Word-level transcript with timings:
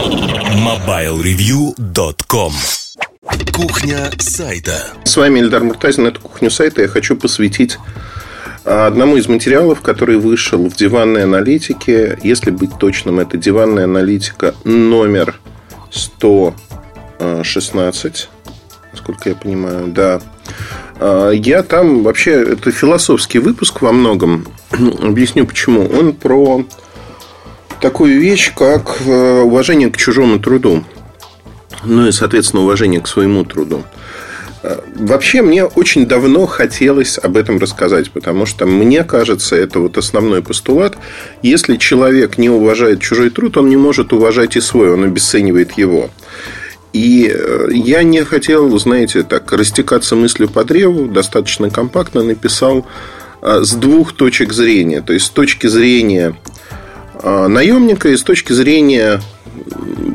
MobileReview.com 0.00 2.52
Кухня 3.52 4.10
сайта 4.18 4.72
С 5.04 5.18
вами 5.18 5.40
Эльдар 5.40 5.62
Муртазин, 5.62 6.06
это 6.06 6.20
«Кухня 6.20 6.48
сайта». 6.48 6.80
Я 6.80 6.88
хочу 6.88 7.16
посвятить 7.16 7.76
а, 8.64 8.86
одному 8.86 9.18
из 9.18 9.28
материалов, 9.28 9.82
который 9.82 10.16
вышел 10.16 10.70
в 10.70 10.74
диванной 10.74 11.24
аналитике. 11.24 12.18
Если 12.22 12.50
быть 12.50 12.78
точным, 12.78 13.20
это 13.20 13.36
диванная 13.36 13.84
аналитика 13.84 14.54
номер 14.64 15.38
116. 15.90 18.30
Насколько 18.92 19.28
я 19.28 19.34
понимаю, 19.34 19.88
да. 19.88 20.22
А, 20.98 21.28
я 21.30 21.62
там 21.62 22.04
вообще... 22.04 22.52
Это 22.52 22.70
философский 22.70 23.38
выпуск 23.38 23.82
во 23.82 23.92
многом. 23.92 24.46
Объясню 24.70 25.46
почему. 25.46 25.86
Он 25.86 26.14
про 26.14 26.64
такую 27.80 28.20
вещь, 28.20 28.52
как 28.54 29.00
э, 29.04 29.40
уважение 29.40 29.90
к 29.90 29.96
чужому 29.96 30.38
труду. 30.38 30.84
Ну 31.84 32.06
и, 32.06 32.12
соответственно, 32.12 32.62
уважение 32.62 33.00
к 33.00 33.08
своему 33.08 33.44
труду. 33.44 33.84
Э, 34.62 34.80
вообще, 34.96 35.42
мне 35.42 35.64
очень 35.64 36.06
давно 36.06 36.46
хотелось 36.46 37.18
об 37.18 37.36
этом 37.36 37.58
рассказать, 37.58 38.10
потому 38.10 38.46
что 38.46 38.66
мне 38.66 39.02
кажется, 39.04 39.56
это 39.56 39.80
вот 39.80 39.96
основной 39.96 40.42
постулат. 40.42 40.96
Если 41.42 41.76
человек 41.76 42.38
не 42.38 42.50
уважает 42.50 43.00
чужой 43.00 43.30
труд, 43.30 43.56
он 43.56 43.68
не 43.68 43.76
может 43.76 44.12
уважать 44.12 44.56
и 44.56 44.60
свой, 44.60 44.92
он 44.92 45.04
обесценивает 45.04 45.72
его. 45.72 46.10
И 46.92 47.32
э, 47.32 47.68
я 47.72 48.02
не 48.02 48.24
хотел, 48.24 48.78
знаете, 48.78 49.22
так 49.22 49.50
растекаться 49.52 50.16
мыслью 50.16 50.48
по 50.48 50.64
древу, 50.64 51.06
достаточно 51.06 51.70
компактно 51.70 52.22
написал 52.22 52.86
с 53.42 53.72
двух 53.72 54.12
точек 54.12 54.52
зрения. 54.52 55.00
То 55.00 55.14
есть, 55.14 55.24
с 55.24 55.30
точки 55.30 55.66
зрения 55.66 56.36
наемника 57.22 58.08
и 58.08 58.16
с 58.16 58.22
точки 58.22 58.52
зрения 58.52 59.20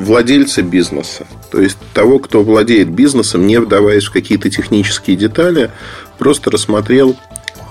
владельца 0.06 0.62
бизнеса. 0.62 1.26
То 1.52 1.60
есть 1.62 1.78
того, 1.94 2.20
кто 2.20 2.44
владеет 2.44 2.90
бизнесом, 2.90 3.48
не 3.48 3.60
вдаваясь 3.60 4.06
в 4.06 4.12
какие-то 4.12 4.50
технические 4.50 5.16
детали, 5.16 5.72
просто 6.18 6.52
рассмотрел 6.52 7.16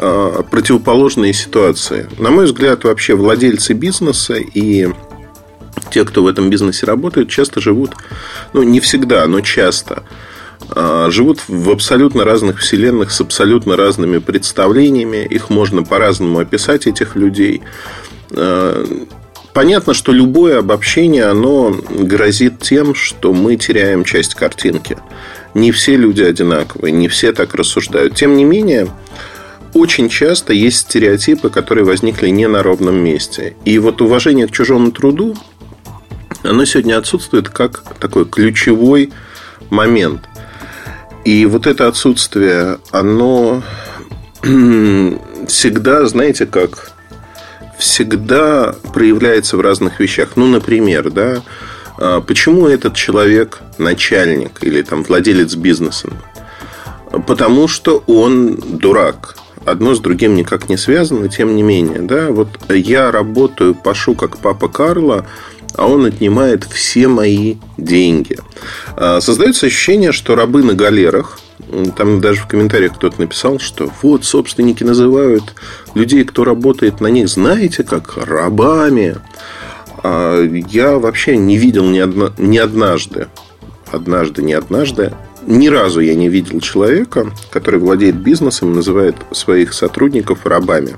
а, 0.01 0.43
противоположные 0.43 1.33
ситуации. 1.33 2.09
На 2.19 2.31
мой 2.31 2.47
взгляд, 2.47 2.85
вообще 2.85 3.15
владельцы 3.15 3.73
бизнеса 3.73 4.35
и 4.35 4.89
те, 5.91 6.05
кто 6.05 6.23
в 6.23 6.27
этом 6.27 6.51
бизнесе 6.51 6.87
работают, 6.87 7.29
часто 7.29 7.61
живут, 7.61 7.93
ну, 8.53 8.63
не 8.63 8.81
всегда, 8.81 9.27
но 9.27 9.41
часто 9.41 10.03
а, 10.71 11.11
живут 11.11 11.41
в 11.47 11.71
абсолютно 11.71 12.25
разных 12.25 12.59
вселенных 12.59 13.11
с 13.11 13.21
абсолютно 13.21 13.77
разными 13.77 14.19
представлениями. 14.19 15.25
Их 15.25 15.51
можно 15.51 15.83
по-разному 15.83 16.39
описать, 16.39 16.87
этих 16.87 17.17
людей. 17.17 17.63
Понятно, 19.55 19.95
что 19.95 20.11
любое 20.11 20.59
обобщение, 20.59 21.27
оно 21.27 21.71
грозит 21.89 22.59
тем, 22.59 22.93
что 22.97 23.33
мы 23.33 23.55
теряем 23.55 24.03
часть 24.05 24.35
картинки. 24.35 24.99
Не 25.55 25.71
все 25.71 25.97
люди 25.97 26.23
одинаковые, 26.23 26.91
не 26.91 27.07
все 27.07 27.33
так 27.33 27.55
рассуждают. 27.55 28.17
Тем 28.17 28.37
не 28.37 28.45
менее, 28.45 28.89
очень 29.73 30.09
часто 30.09 30.53
есть 30.53 30.79
стереотипы, 30.79 31.51
которые 31.51 31.85
возникли 31.85 32.31
не 32.31 32.49
на 32.49 32.65
ровном 32.65 32.97
месте. 32.97 33.55
И 33.65 33.79
вот 33.79 34.03
уважение 34.03 34.49
к 34.49 34.51
чужому 34.51 34.91
труду, 34.91 35.37
оно 36.43 36.65
сегодня 36.65 36.99
отсутствует 36.99 37.49
как 37.49 37.85
такой 38.01 38.27
ключевой 38.27 39.13
момент. 39.71 40.23
И 41.25 41.47
вот 41.47 41.69
это 41.69 41.87
отсутствие, 41.87 42.79
оно 42.91 43.63
всегда, 44.43 46.07
знаете, 46.07 46.45
как 46.47 46.94
всегда 47.79 48.75
проявляется 48.93 49.57
в 49.57 49.61
разных 49.61 50.01
вещах. 50.01 50.31
Ну, 50.37 50.47
например, 50.47 51.11
да, 51.11 51.43
а, 51.99 52.21
почему 52.21 52.67
этот 52.67 52.95
человек 52.95 53.61
начальник 53.79 54.63
или 54.63 54.83
там 54.83 55.05
владелец 55.05 55.55
бизнеса? 55.55 56.09
Потому 57.27 57.69
что 57.69 58.03
он 58.07 58.57
дурак. 58.57 59.37
Одно 59.65 59.95
с 59.95 60.01
другим 60.01 60.35
никак 60.35 60.69
не 60.69 60.77
связано, 60.77 61.29
тем 61.29 61.57
не 61.57 61.63
менее. 61.63 62.01
Да? 62.01 62.29
Вот 62.29 62.49
я 62.69 63.11
работаю, 63.11 63.75
пашу 63.75 64.15
как 64.15 64.37
папа 64.39 64.69
Карла, 64.69 65.27
а 65.75 65.87
он 65.87 66.05
отнимает 66.05 66.65
все 66.65 67.09
мои 67.09 67.57
деньги. 67.79 68.39
А, 68.97 69.21
создается 69.21 69.67
ощущение, 69.67 70.13
что 70.13 70.35
рабы 70.35 70.63
на 70.63 70.75
галерах 70.75 71.39
там 71.97 72.21
даже 72.21 72.43
в 72.43 72.47
комментариях 72.47 72.95
кто-то 72.95 73.21
написал, 73.21 73.59
что 73.59 73.91
вот 74.03 74.25
собственники 74.25 74.85
называют 74.85 75.55
людей, 75.95 76.25
кто 76.25 76.45
работает 76.45 77.01
на 77.01 77.09
них, 77.09 77.29
знаете, 77.29 77.85
как 77.85 78.17
рабами. 78.17 79.17
А 80.03 80.43
я 80.43 80.99
вообще 80.99 81.37
не 81.37 81.57
видел 81.57 81.87
ни, 81.87 81.99
одно, 81.99 82.33
ни 82.39 82.59
однажды, 82.59 83.29
однажды, 83.91 84.43
не 84.43 84.53
однажды, 84.53 85.15
ни 85.47 85.69
разу 85.69 86.01
я 86.01 86.15
не 86.15 86.29
видел 86.29 86.61
человека, 86.61 87.33
который 87.51 87.81
владеет 87.81 88.17
бизнесом 88.17 88.73
и 88.73 88.77
называет 88.77 89.17
своих 89.33 89.73
сотрудников 89.73 90.47
рабами. 90.47 90.97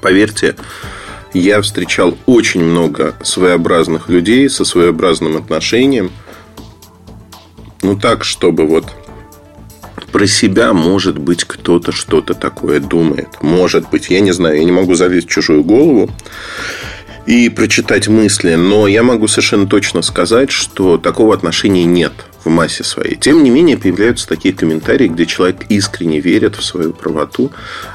Поверьте, 0.00 0.56
я 1.32 1.60
встречал 1.62 2.16
очень 2.26 2.62
много 2.62 3.14
своеобразных 3.22 4.08
людей 4.08 4.48
со 4.48 4.64
своеобразным 4.64 5.36
отношением. 5.36 6.10
Ну 7.82 7.96
так, 7.96 8.24
чтобы 8.24 8.66
вот 8.66 8.86
про 10.20 10.26
себя, 10.26 10.74
может 10.74 11.16
быть, 11.16 11.44
кто-то 11.44 11.92
что-то 11.92 12.34
такое 12.34 12.78
думает. 12.78 13.28
Может 13.40 13.88
быть, 13.88 14.10
я 14.10 14.20
не 14.20 14.32
знаю, 14.32 14.58
я 14.58 14.64
не 14.64 14.70
могу 14.70 14.94
залезть 14.94 15.28
в 15.28 15.30
чужую 15.30 15.64
голову 15.64 16.10
и 17.24 17.48
прочитать 17.48 18.06
мысли, 18.06 18.54
но 18.54 18.86
я 18.86 19.02
могу 19.02 19.28
совершенно 19.28 19.66
точно 19.66 20.02
сказать, 20.02 20.50
что 20.50 20.98
такого 20.98 21.32
отношения 21.32 21.86
нет 21.86 22.12
в 22.44 22.50
массе 22.50 22.84
своей. 22.84 23.16
Тем 23.16 23.42
не 23.42 23.48
менее, 23.48 23.78
появляются 23.78 24.28
такие 24.28 24.52
комментарии, 24.52 25.08
где 25.08 25.24
человек 25.24 25.64
искренне 25.70 26.20
верит 26.20 26.54
в 26.56 26.62
свою 26.62 26.92
правоту. 26.92 27.50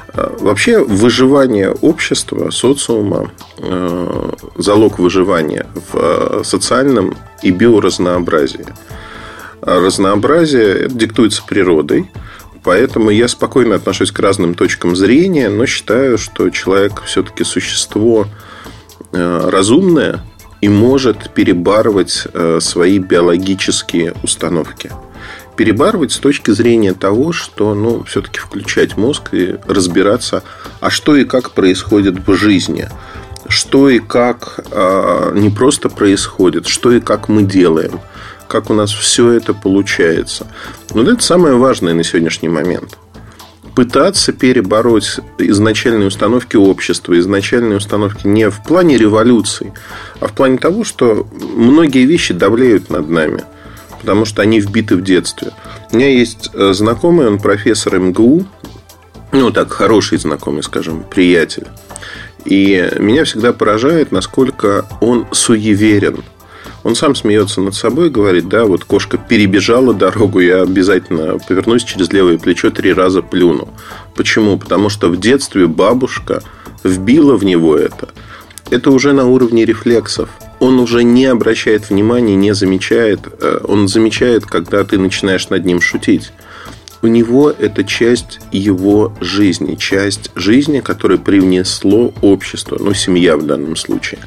А, 0.08 0.36
вообще, 0.40 0.82
выживание 0.82 1.70
общества, 1.70 2.50
социума, 2.50 3.30
э, 3.58 4.30
залог 4.58 4.98
выживания 4.98 5.66
в 5.92 5.94
э, 5.94 6.42
социальном 6.42 7.16
и 7.44 7.52
биоразнообразии– 7.52 8.66
разнообразие 9.66 10.84
это 10.84 10.94
диктуется 10.94 11.42
природой. 11.46 12.08
Поэтому 12.62 13.10
я 13.10 13.28
спокойно 13.28 13.76
отношусь 13.76 14.10
к 14.10 14.18
разным 14.18 14.54
точкам 14.54 14.96
зрения, 14.96 15.48
но 15.48 15.66
считаю, 15.66 16.18
что 16.18 16.50
человек 16.50 17.02
все-таки 17.04 17.44
существо 17.44 18.26
э, 19.12 19.48
разумное 19.50 20.20
и 20.60 20.68
может 20.68 21.30
перебарывать 21.30 22.26
э, 22.32 22.58
свои 22.60 22.98
биологические 22.98 24.14
установки. 24.22 24.90
Перебарывать 25.56 26.12
с 26.12 26.18
точки 26.18 26.50
зрения 26.50 26.92
того, 26.92 27.32
что 27.32 27.74
ну, 27.74 28.02
все-таки 28.04 28.40
включать 28.40 28.96
мозг 28.96 29.32
и 29.32 29.56
разбираться, 29.66 30.42
а 30.80 30.90
что 30.90 31.14
и 31.14 31.24
как 31.24 31.52
происходит 31.52 32.26
в 32.26 32.34
жизни 32.34 32.88
что 33.48 33.88
и 33.88 34.00
как 34.00 34.58
а, 34.72 35.32
не 35.32 35.50
просто 35.50 35.88
происходит, 35.88 36.66
что 36.66 36.90
и 36.90 36.98
как 37.00 37.28
мы 37.28 37.42
делаем 37.42 38.00
как 38.48 38.70
у 38.70 38.74
нас 38.74 38.92
все 38.92 39.32
это 39.32 39.54
получается. 39.54 40.46
Вот 40.90 41.08
это 41.08 41.22
самое 41.22 41.56
важное 41.56 41.94
на 41.94 42.04
сегодняшний 42.04 42.48
момент. 42.48 42.98
Пытаться 43.74 44.32
перебороть 44.32 45.18
изначальные 45.38 46.08
установки 46.08 46.56
общества, 46.56 47.18
изначальные 47.18 47.76
установки 47.76 48.26
не 48.26 48.48
в 48.48 48.62
плане 48.62 48.96
революции, 48.96 49.74
а 50.20 50.28
в 50.28 50.32
плане 50.32 50.56
того, 50.56 50.82
что 50.82 51.26
многие 51.54 52.06
вещи 52.06 52.32
давляют 52.32 52.88
над 52.88 53.10
нами, 53.10 53.44
потому 54.00 54.24
что 54.24 54.40
они 54.40 54.60
вбиты 54.60 54.96
в 54.96 55.02
детстве. 55.02 55.52
У 55.92 55.96
меня 55.96 56.08
есть 56.08 56.50
э, 56.54 56.72
знакомый, 56.72 57.26
он 57.26 57.38
профессор 57.38 57.98
МГУ, 57.98 58.46
ну 59.32 59.50
так, 59.50 59.72
хороший 59.72 60.18
знакомый, 60.18 60.62
скажем, 60.62 61.02
приятель. 61.02 61.66
И 62.46 62.90
меня 62.98 63.24
всегда 63.24 63.52
поражает, 63.52 64.10
насколько 64.10 64.86
он 65.00 65.26
суеверен– 65.32 66.24
он 66.84 66.94
сам 66.94 67.14
смеется 67.14 67.60
над 67.60 67.74
собой, 67.74 68.10
говорит, 68.10 68.48
да, 68.48 68.64
вот 68.64 68.84
кошка 68.84 69.18
перебежала 69.18 69.92
дорогу, 69.92 70.40
я 70.40 70.62
обязательно 70.62 71.38
повернусь 71.38 71.84
через 71.84 72.12
левое 72.12 72.38
плечо 72.38 72.70
три 72.70 72.92
раза 72.92 73.22
плюну. 73.22 73.68
Почему? 74.14 74.58
Потому 74.58 74.88
что 74.88 75.08
в 75.08 75.18
детстве 75.18 75.66
бабушка 75.66 76.42
вбила 76.84 77.36
в 77.36 77.44
него 77.44 77.76
это. 77.76 78.08
Это 78.70 78.90
уже 78.90 79.12
на 79.12 79.26
уровне 79.26 79.64
рефлексов. 79.64 80.28
Он 80.58 80.80
уже 80.80 81.04
не 81.04 81.26
обращает 81.26 81.90
внимания, 81.90 82.34
не 82.34 82.54
замечает. 82.54 83.20
Э, 83.40 83.60
он 83.62 83.86
замечает, 83.86 84.44
когда 84.46 84.82
ты 84.84 84.98
начинаешь 84.98 85.48
над 85.50 85.64
ним 85.64 85.80
шутить. 85.80 86.32
У 87.02 87.06
него 87.08 87.50
это 87.50 87.84
часть 87.84 88.40
его 88.50 89.12
жизни, 89.20 89.76
часть 89.76 90.30
жизни, 90.34 90.80
которую 90.80 91.20
привнесло 91.20 92.12
общество, 92.22 92.78
ну, 92.80 92.94
семья 92.94 93.36
в 93.36 93.46
данном 93.46 93.76
случае. 93.76 94.18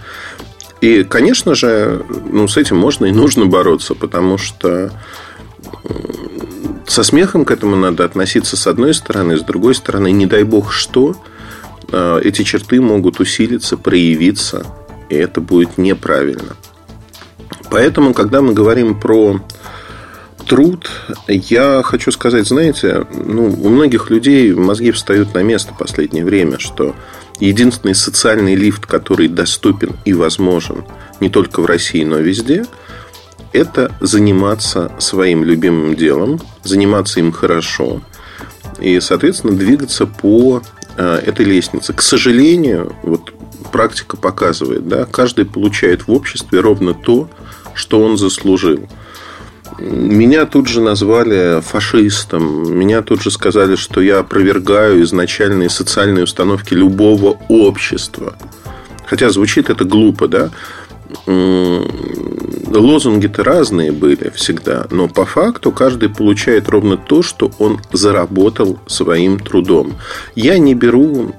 И, 0.82 1.04
конечно 1.04 1.56
же, 1.56 2.06
ну, 2.32 2.48
с 2.48 2.58
этим 2.58 2.78
можно 2.78 3.06
и 3.06 3.12
нужно 3.12 3.46
бороться, 3.46 3.96
потому 3.96 4.38
что 4.38 4.92
со 6.88 7.04
смехом 7.04 7.46
к 7.46 7.52
этому 7.52 7.76
надо 7.76 8.06
относиться 8.06 8.58
с 8.58 8.66
одной 8.66 8.94
стороны, 8.94 9.38
с 9.38 9.42
другой 9.42 9.76
стороны, 9.76 10.12
не 10.12 10.26
дай 10.26 10.44
бог 10.44 10.72
что, 10.72 11.16
э, 11.92 12.22
эти 12.24 12.44
черты 12.44 12.82
могут 12.82 13.20
усилиться, 13.20 13.78
проявиться, 13.78 14.66
и 15.10 15.16
это 15.16 15.42
будет 15.42 15.78
неправильно. 15.78 16.56
Поэтому, 17.70 18.14
когда 18.14 18.42
мы 18.42 18.54
говорим 18.54 19.00
про 19.00 19.42
труд, 20.50 20.90
я 21.28 21.84
хочу 21.84 22.12
сказать, 22.12 22.48
знаете, 22.48 23.06
ну, 23.14 23.46
у 23.46 23.70
многих 23.70 24.10
людей 24.10 24.52
мозги 24.54 24.92
встают 24.92 25.36
на 25.36 25.44
место 25.44 25.74
в 25.74 25.78
последнее 25.78 26.26
время, 26.26 26.58
что 26.58 26.96
единственный 27.40 27.94
социальный 27.94 28.56
лифт, 28.56 28.88
который 28.88 29.28
доступен 29.28 29.96
и 30.06 30.14
возможен 30.14 30.84
не 31.20 31.30
только 31.30 31.62
в 31.62 31.68
России, 31.68 32.04
но 32.04 32.20
и 32.20 32.24
везде, 32.24 32.66
это 33.54 33.92
заниматься 34.00 34.92
своим 34.98 35.44
любимым 35.44 35.96
делом, 35.96 36.42
заниматься 36.64 37.20
им 37.20 37.32
хорошо 37.32 38.02
и, 38.80 39.00
соответственно, 39.00 39.56
двигаться 39.56 40.08
по 40.08 40.64
э, 40.98 41.22
этой 41.28 41.46
лестнице. 41.46 41.94
К 41.94 42.02
сожалению, 42.02 42.96
вот 43.04 43.34
практика 43.72 44.18
показывает, 44.18 44.88
да, 44.88 45.06
каждый 45.06 45.46
получает 45.46 46.08
в 46.08 46.12
обществе 46.12 46.60
ровно 46.60 46.96
то, 46.96 47.30
что 47.76 48.02
он 48.02 48.18
заслужил. 48.18 48.90
Меня 49.80 50.46
тут 50.46 50.68
же 50.68 50.82
назвали 50.82 51.62
фашистом. 51.62 52.78
Меня 52.78 53.02
тут 53.02 53.22
же 53.22 53.32
сказали, 53.32 53.76
что 53.76 54.02
я 54.02 54.20
опровергаю 54.20 55.04
изначальные 55.04 55.70
социальные 55.70 56.26
установки 56.26 56.74
любого 56.74 57.40
общества. 57.48 58.36
Хотя 59.06 59.30
звучит 59.30 59.70
это 59.70 59.86
глупо, 59.86 60.28
да? 60.28 60.52
Лозунги-то 61.26 63.44
разные 63.44 63.92
были 63.92 64.32
всегда, 64.36 64.86
но 64.92 65.08
по 65.08 65.26
факту 65.26 65.72
каждый 65.72 66.10
получает 66.10 66.70
ровно 66.70 66.98
то, 66.98 67.24
что 67.24 67.52
он 67.58 67.80
заработал 67.92 68.78
своим 68.86 69.40
трудом. 69.40 69.94
Я 70.36 70.60
не 70.60 70.76
беру 70.76 71.34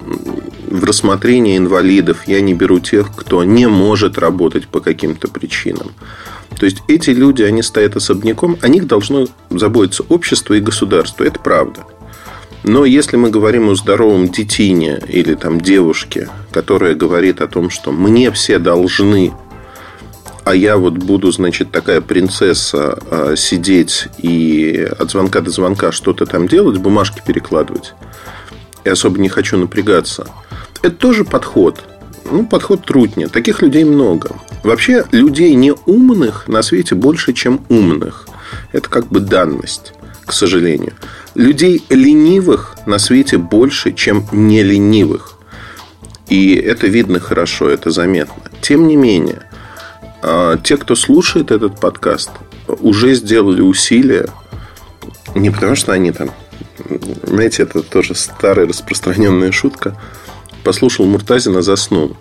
в 0.68 0.84
рассмотрение 0.84 1.56
инвалидов, 1.56 2.26
я 2.26 2.40
не 2.40 2.54
беру 2.54 2.80
тех, 2.80 3.14
кто 3.14 3.44
не 3.44 3.68
может 3.68 4.18
работать 4.18 4.66
по 4.66 4.80
каким-то 4.80 5.28
причинам. 5.28 5.92
То 6.58 6.66
есть 6.66 6.82
эти 6.88 7.10
люди, 7.10 7.42
они 7.42 7.62
стоят 7.62 7.96
особняком, 7.96 8.58
о 8.60 8.68
них 8.68 8.86
должно 8.86 9.26
заботиться 9.50 10.04
общество 10.08 10.54
и 10.54 10.60
государство. 10.60 11.24
Это 11.24 11.38
правда. 11.40 11.84
Но 12.62 12.84
если 12.84 13.16
мы 13.16 13.30
говорим 13.30 13.70
о 13.70 13.74
здоровом 13.74 14.28
детине 14.28 15.00
или 15.08 15.34
там 15.34 15.60
девушке, 15.60 16.28
которая 16.52 16.94
говорит 16.94 17.40
о 17.40 17.48
том, 17.48 17.70
что 17.70 17.90
мне 17.90 18.30
все 18.30 18.58
должны, 18.58 19.32
а 20.44 20.54
я 20.54 20.76
вот 20.76 20.94
буду, 20.94 21.30
значит, 21.30 21.70
такая 21.70 22.00
принцесса 22.00 22.98
а, 23.10 23.34
сидеть 23.36 24.08
и 24.18 24.88
от 24.98 25.10
звонка 25.10 25.40
до 25.40 25.50
звонка 25.50 25.92
что-то 25.92 26.26
там 26.26 26.48
делать, 26.48 26.78
бумажки 26.78 27.22
перекладывать, 27.26 27.94
и 28.84 28.88
особо 28.90 29.18
не 29.18 29.28
хочу 29.28 29.56
напрягаться, 29.56 30.26
это 30.82 30.96
тоже 30.96 31.24
подход. 31.24 31.80
Ну, 32.30 32.46
подход 32.46 32.84
труднее. 32.84 33.28
Таких 33.28 33.62
людей 33.62 33.84
много. 33.84 34.36
Вообще, 34.62 35.04
людей 35.10 35.54
неумных 35.54 36.46
на 36.48 36.62
свете 36.62 36.94
больше, 36.94 37.32
чем 37.32 37.64
умных. 37.68 38.26
Это 38.72 38.88
как 38.88 39.06
бы 39.08 39.20
данность, 39.20 39.94
к 40.26 40.32
сожалению. 40.32 40.92
Людей 41.34 41.82
ленивых 41.88 42.76
на 42.86 42.98
свете 42.98 43.38
больше, 43.38 43.92
чем 43.92 44.26
не 44.32 44.62
ленивых. 44.62 45.38
И 46.28 46.54
это 46.54 46.86
видно 46.86 47.20
хорошо, 47.20 47.68
это 47.68 47.90
заметно. 47.90 48.42
Тем 48.60 48.86
не 48.86 48.96
менее, 48.96 49.42
а, 50.22 50.58
те, 50.58 50.76
кто 50.76 50.94
слушает 50.94 51.50
этот 51.50 51.80
подкаст, 51.80 52.30
уже 52.68 53.14
сделали 53.14 53.62
усилия, 53.62 54.28
не 55.34 55.50
потому 55.50 55.74
что 55.74 55.92
они 55.92 56.12
там, 56.12 56.30
знаете, 57.24 57.62
это 57.62 57.82
тоже 57.82 58.14
старая 58.14 58.66
распространенная 58.66 59.52
шутка, 59.52 59.96
послушал 60.62 61.06
Муртазина, 61.06 61.62
заснул 61.62 62.16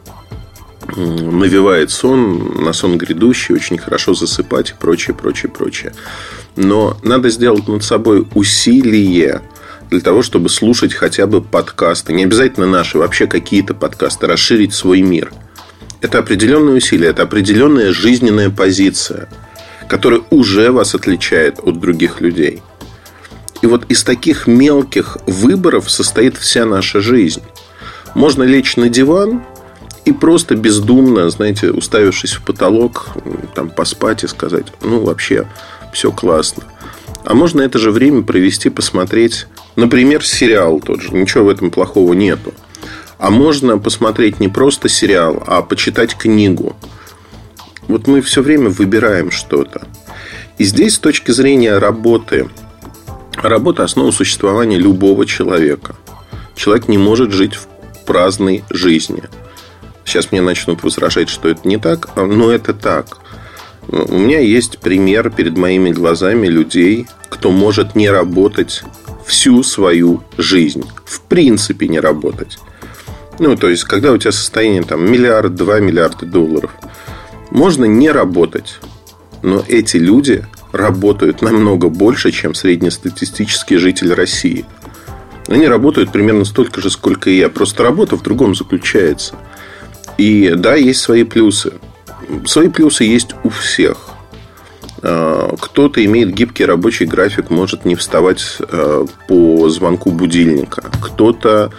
навевает 0.95 1.91
сон, 1.91 2.63
на 2.63 2.74
сон 2.74 2.97
грядущий, 2.97 3.56
очень 3.56 3.77
хорошо 3.77 4.13
засыпать 4.13 4.71
и 4.71 4.74
прочее, 4.74 5.15
прочее, 5.15 5.51
прочее. 5.51 5.94
Но 6.56 6.97
надо 7.03 7.30
сделать 7.30 7.68
над 7.68 7.83
собой 7.83 8.27
усилие 8.33 9.41
для 9.89 10.00
того, 10.01 10.21
чтобы 10.21 10.50
слушать 10.50 10.94
хотя 10.94 11.27
бы 11.27 11.41
подкасты. 11.41 12.13
Не 12.13 12.24
обязательно 12.24 12.68
наши, 12.68 12.97
вообще 12.97 13.27
какие-то 13.27 13.74
подкасты, 13.74 14.27
расширить 14.27 14.74
свой 14.74 15.01
мир. 15.01 15.31
Это 16.01 16.19
определенное 16.19 16.75
усилие, 16.75 17.09
это 17.09 17.24
определенная 17.24 17.92
жизненная 17.92 18.50
позиция, 18.50 19.30
которая 19.88 20.21
уже 20.30 20.71
вас 20.71 20.95
отличает 20.95 21.59
от 21.59 21.80
других 21.80 22.21
людей. 22.21 22.62
И 23.62 23.68
вот 23.68 23.85
из 23.89 24.03
таких 24.03 24.47
мелких 24.47 25.18
выборов 25.25 25.92
состоит 25.92 26.38
вся 26.38 26.65
наша 26.65 27.01
жизнь. 27.01 27.42
Можно 28.15 28.44
лечь 28.44 28.77
на 28.77 28.89
диван 28.89 29.44
и 30.09 30.11
просто 30.11 30.56
бездумно, 30.56 31.29
знаете, 31.29 31.69
уставившись 31.71 32.33
в 32.33 32.41
потолок, 32.41 33.09
там 33.53 33.69
поспать 33.69 34.23
и 34.23 34.27
сказать, 34.27 34.65
ну, 34.81 35.03
вообще, 35.03 35.45
все 35.94 36.11
классно. 36.11 36.63
А 37.25 37.35
можно 37.35 37.61
это 37.61 37.77
же 37.77 37.91
время 37.91 38.23
провести, 38.23 38.69
посмотреть, 38.71 39.45
например, 39.75 40.25
сериал 40.25 40.79
тот 40.79 41.01
же. 41.01 41.13
Ничего 41.13 41.45
в 41.45 41.50
этом 41.50 41.69
плохого 41.69 42.13
нету. 42.13 42.56
А 43.19 43.29
можно 43.29 43.77
посмотреть 43.77 44.39
не 44.39 44.47
просто 44.47 44.89
сериал, 44.89 45.44
а 45.45 45.61
почитать 45.61 46.15
книгу. 46.15 46.75
Вот 47.88 48.07
мы 48.07 48.21
все 48.21 48.41
время 48.41 48.69
выбираем 48.69 49.29
что-то. 49.29 49.88
И 50.57 50.63
здесь 50.63 50.95
с 50.95 51.00
точки 51.00 51.29
зрения 51.29 51.77
работы, 51.77 52.50
работа– 53.35 53.83
основа 53.85 54.09
существования 54.09 54.77
любого 54.77 55.27
человека. 55.27 55.95
Человек 56.56 56.88
не 56.88 56.97
может 56.97 57.31
жить 57.31 57.53
в 57.53 57.67
праздной 58.06 58.63
жизни– 58.71 59.21
Сейчас 60.09 60.31
мне 60.31 60.41
начнут 60.41 60.81
возражать, 60.81 61.29
что 61.29 61.50
это 61.50 61.67
не 61.67 61.77
так, 61.77 62.09
а, 62.15 62.25
но 62.25 62.50
это 62.50 62.73
так. 62.73 63.19
У 63.88 64.17
меня 64.17 64.39
есть 64.39 64.79
пример 64.79 65.29
перед 65.29 65.56
моими 65.56 65.91
глазами 65.91 66.47
людей, 66.47 67.06
кто 67.29 67.51
может 67.51 67.94
не 67.94 68.09
работать 68.09 68.81
всю 69.27 69.61
свою 69.61 70.23
жизнь. 70.35 70.83
В 71.06 71.21
принципе, 71.21 71.88
не 71.88 72.00
работать. 72.00 72.57
Ну, 73.38 73.56
то 73.56 73.69
есть, 73.69 73.83
когда 73.83 74.11
у 74.11 74.17
тебя 74.17 74.31
состояние 74.31 74.81
там 74.81 75.11
миллиард, 75.11 75.53
два 75.53 75.79
миллиарда 75.79 76.25
долларов, 76.25 76.71
можно 77.51 77.85
не 77.85 78.09
работать. 78.09 78.79
Но 79.44 79.63
эти 79.67 79.97
люди 79.97 80.44
работают 80.71 81.44
намного 81.44 81.89
больше, 81.89 82.31
чем 82.31 82.56
среднестатистический 82.56 83.77
житель 83.77 84.15
России. 84.15 84.65
Они 85.47 85.67
работают 85.67 86.11
примерно 86.11 86.45
столько 86.45 86.81
же, 86.81 86.89
сколько 86.89 87.29
и 87.29 87.38
я. 87.38 87.50
Просто 87.50 87.83
работа 87.83 88.15
в 88.15 88.23
другом 88.23 88.56
заключается– 88.56 89.35
и 90.19 90.54
да, 90.54 90.75
есть 90.75 91.00
свои 91.00 91.24
плюсы. 91.24 91.71
Свои 92.45 92.68
плюсы 92.68 93.06
есть 93.06 93.30
у 93.45 93.50
всех. 93.50 94.10
А, 95.01 95.56
кто-то 95.57 96.04
имеет 96.04 96.33
гибкий 96.33 96.66
рабочий 96.66 97.06
график, 97.06 97.49
может 97.49 97.85
не 97.85 97.95
вставать 97.95 98.57
а, 98.59 99.06
по 99.30 99.69
звонку 99.69 100.11
будильника. 100.11 100.83
Кто-то 101.02 101.71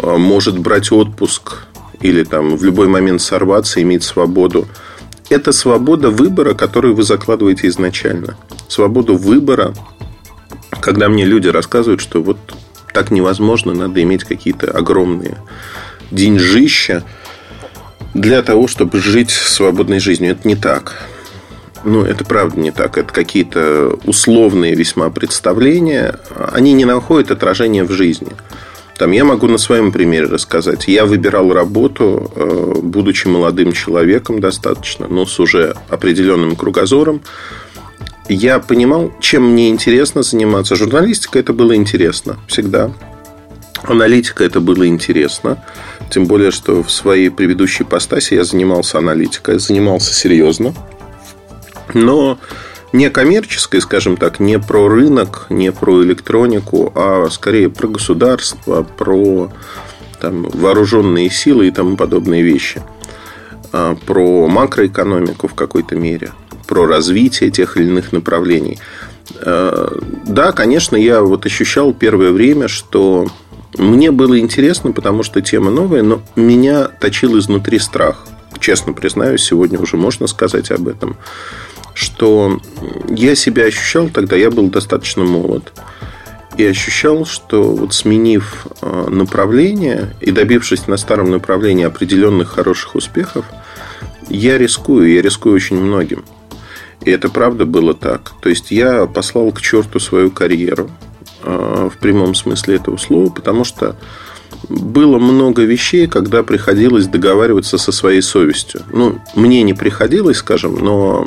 а, 0.00 0.16
может 0.16 0.58
брать 0.58 0.90
отпуск 0.90 1.66
или 2.00 2.24
там 2.24 2.56
в 2.56 2.64
любой 2.64 2.88
момент 2.88 3.22
сорваться, 3.22 3.80
иметь 3.80 4.02
свободу. 4.02 4.66
Это 5.30 5.52
свобода 5.52 6.10
выбора, 6.10 6.54
которую 6.54 6.96
вы 6.96 7.04
закладываете 7.04 7.68
изначально. 7.68 8.36
Свободу 8.66 9.16
выбора, 9.16 9.74
когда 10.80 11.08
мне 11.08 11.24
люди 11.24 11.46
рассказывают, 11.46 12.00
что 12.00 12.20
вот 12.20 12.38
так 12.92 13.12
невозможно, 13.12 13.74
надо 13.74 14.02
иметь 14.02 14.24
какие-то 14.24 14.72
огромные 14.72 15.38
деньжища, 16.10 17.04
для 18.20 18.42
того, 18.42 18.66
чтобы 18.66 19.00
жить 19.00 19.30
свободной 19.30 20.00
жизнью. 20.00 20.32
Это 20.32 20.48
не 20.48 20.56
так. 20.56 20.94
Ну, 21.84 22.02
это 22.02 22.24
правда 22.24 22.58
не 22.58 22.72
так. 22.72 22.98
Это 22.98 23.12
какие-то 23.12 23.98
условные 24.04 24.74
весьма 24.74 25.10
представления. 25.10 26.18
Они 26.52 26.72
не 26.72 26.84
находят 26.84 27.30
отражения 27.30 27.84
в 27.84 27.92
жизни. 27.92 28.32
Там 28.98 29.12
я 29.12 29.24
могу 29.24 29.46
на 29.46 29.58
своем 29.58 29.92
примере 29.92 30.26
рассказать. 30.26 30.88
Я 30.88 31.04
выбирал 31.04 31.52
работу, 31.52 32.32
э, 32.34 32.74
будучи 32.82 33.26
молодым 33.28 33.72
человеком 33.72 34.40
достаточно, 34.40 35.06
но 35.06 35.26
с 35.26 35.38
уже 35.38 35.76
определенным 35.90 36.56
кругозором. 36.56 37.20
Я 38.28 38.58
понимал, 38.58 39.12
чем 39.20 39.52
мне 39.52 39.68
интересно 39.68 40.22
заниматься. 40.22 40.76
Журналистика 40.76 41.38
это 41.38 41.52
было 41.52 41.76
интересно 41.76 42.38
всегда. 42.48 42.90
Аналитика 43.82 44.42
это 44.42 44.60
было 44.60 44.88
интересно. 44.88 45.62
Тем 46.10 46.26
более, 46.26 46.50
что 46.50 46.82
в 46.82 46.90
своей 46.90 47.30
предыдущей 47.30 47.84
постаси 47.84 48.34
я 48.36 48.44
занимался 48.44 48.98
аналитикой, 48.98 49.58
занимался 49.58 50.14
серьезно. 50.14 50.74
Но 51.94 52.38
не 52.92 53.10
коммерческой, 53.10 53.80
скажем 53.80 54.16
так, 54.16 54.40
не 54.40 54.58
про 54.58 54.88
рынок, 54.88 55.46
не 55.50 55.72
про 55.72 56.02
электронику, 56.02 56.92
а 56.94 57.28
скорее 57.30 57.68
про 57.68 57.88
государство, 57.88 58.82
про 58.82 59.52
там, 60.20 60.48
вооруженные 60.48 61.30
силы 61.30 61.68
и 61.68 61.70
тому 61.70 61.96
подобные 61.96 62.42
вещи. 62.42 62.82
А, 63.72 63.94
про 63.94 64.46
макроэкономику 64.48 65.48
в 65.48 65.54
какой-то 65.54 65.96
мере, 65.96 66.32
про 66.66 66.86
развитие 66.86 67.50
тех 67.50 67.76
или 67.76 67.84
иных 67.84 68.12
направлений. 68.12 68.78
А, 69.40 69.98
да, 70.26 70.52
конечно, 70.52 70.96
я 70.96 71.20
вот 71.20 71.44
ощущал 71.44 71.92
первое 71.92 72.32
время, 72.32 72.68
что 72.68 73.26
мне 73.78 74.10
было 74.10 74.38
интересно, 74.38 74.92
потому 74.92 75.22
что 75.22 75.40
тема 75.42 75.70
новая, 75.70 76.02
но 76.02 76.22
меня 76.34 76.88
точил 76.88 77.38
изнутри 77.38 77.78
страх. 77.78 78.26
честно 78.58 78.92
признаюсь, 78.94 79.42
сегодня 79.42 79.78
уже 79.78 79.96
можно 79.96 80.26
сказать 80.26 80.70
об 80.70 80.88
этом, 80.88 81.16
что 81.94 82.60
я 83.08 83.34
себя 83.34 83.64
ощущал 83.64 84.08
тогда, 84.08 84.36
я 84.36 84.50
был 84.50 84.68
достаточно 84.68 85.24
молод, 85.24 85.72
и 86.56 86.64
ощущал, 86.64 87.26
что 87.26 87.74
вот 87.74 87.92
сменив 87.92 88.66
э, 88.80 89.08
направление 89.10 90.14
и 90.22 90.30
добившись 90.30 90.86
на 90.86 90.96
старом 90.96 91.30
направлении 91.30 91.84
определенных 91.84 92.48
хороших 92.48 92.94
успехов, 92.94 93.44
я 94.28 94.56
рискую, 94.56 95.12
я 95.12 95.20
рискую 95.20 95.54
очень 95.54 95.76
многим. 95.76 96.24
И 97.04 97.10
это 97.10 97.28
правда 97.28 97.66
было 97.66 97.92
так. 97.92 98.32
То 98.40 98.48
есть 98.48 98.70
я 98.70 99.06
послал 99.06 99.52
к 99.52 99.60
черту 99.60 100.00
свою 100.00 100.30
карьеру 100.30 100.90
в 101.46 101.92
прямом 102.00 102.34
смысле 102.34 102.76
этого 102.76 102.96
слова, 102.96 103.30
потому 103.30 103.64
что 103.64 103.96
было 104.68 105.18
много 105.18 105.62
вещей, 105.62 106.06
когда 106.06 106.42
приходилось 106.42 107.06
договариваться 107.06 107.78
со 107.78 107.92
своей 107.92 108.22
совестью. 108.22 108.82
Ну, 108.92 109.20
мне 109.34 109.62
не 109.62 109.74
приходилось, 109.74 110.38
скажем, 110.38 110.76
но 110.76 111.26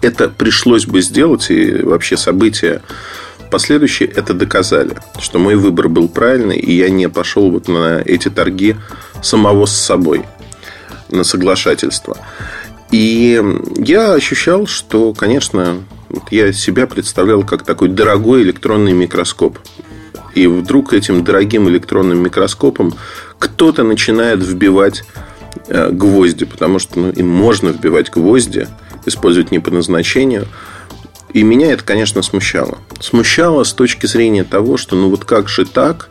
это 0.00 0.28
пришлось 0.28 0.86
бы 0.86 1.02
сделать, 1.02 1.50
и 1.50 1.82
вообще 1.82 2.16
события 2.16 2.82
последующие 3.50 4.08
это 4.08 4.34
доказали, 4.34 4.96
что 5.18 5.38
мой 5.38 5.54
выбор 5.56 5.88
был 5.88 6.08
правильный, 6.08 6.58
и 6.58 6.72
я 6.72 6.90
не 6.90 7.08
пошел 7.08 7.50
вот 7.50 7.68
на 7.68 8.02
эти 8.04 8.28
торги 8.28 8.76
самого 9.22 9.66
с 9.66 9.76
собой, 9.76 10.24
на 11.10 11.24
соглашательство. 11.24 12.16
И 12.90 13.42
я 13.76 14.12
ощущал, 14.12 14.66
что, 14.66 15.12
конечно, 15.14 15.78
я 16.30 16.52
себя 16.52 16.86
представлял 16.86 17.42
как 17.42 17.64
такой 17.64 17.88
дорогой 17.88 18.42
электронный 18.42 18.92
микроскоп. 18.92 19.58
И 20.34 20.46
вдруг 20.46 20.92
этим 20.92 21.24
дорогим 21.24 21.68
электронным 21.68 22.22
микроскопом 22.22 22.94
кто-то 23.38 23.84
начинает 23.84 24.42
вбивать 24.42 25.04
э, 25.68 25.90
гвозди, 25.90 26.44
потому 26.44 26.78
что 26.78 26.98
ну, 26.98 27.10
им 27.10 27.28
можно 27.28 27.68
вбивать 27.68 28.10
гвозди, 28.10 28.68
использовать 29.06 29.52
не 29.52 29.60
по 29.60 29.70
назначению. 29.70 30.46
И 31.32 31.42
меня 31.42 31.72
это, 31.72 31.84
конечно, 31.84 32.22
смущало. 32.22 32.78
Смущало 33.00 33.64
с 33.64 33.72
точки 33.72 34.06
зрения 34.06 34.44
того, 34.44 34.76
что 34.76 34.96
ну 34.96 35.10
вот 35.10 35.24
как 35.24 35.48
же 35.48 35.64
так, 35.64 36.08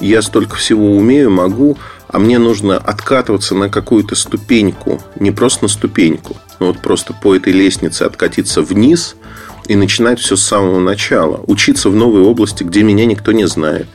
я 0.00 0.22
столько 0.22 0.56
всего 0.56 0.96
умею, 0.96 1.30
могу, 1.30 1.78
а 2.06 2.18
мне 2.18 2.38
нужно 2.38 2.76
откатываться 2.76 3.54
на 3.54 3.68
какую-то 3.68 4.14
ступеньку, 4.14 5.02
не 5.18 5.30
просто 5.30 5.64
на 5.64 5.68
ступеньку, 5.68 6.36
но 6.60 6.66
вот 6.66 6.80
просто 6.80 7.12
по 7.12 7.34
этой 7.34 7.52
лестнице 7.52 8.02
откатиться 8.02 8.62
вниз– 8.62 9.16
и 9.68 9.76
начинать 9.76 10.18
все 10.18 10.34
с 10.34 10.42
самого 10.42 10.80
начала. 10.80 11.44
Учиться 11.46 11.90
в 11.90 11.94
новой 11.94 12.22
области, 12.22 12.64
где 12.64 12.82
меня 12.82 13.06
никто 13.06 13.32
не 13.32 13.46
знает. 13.46 13.86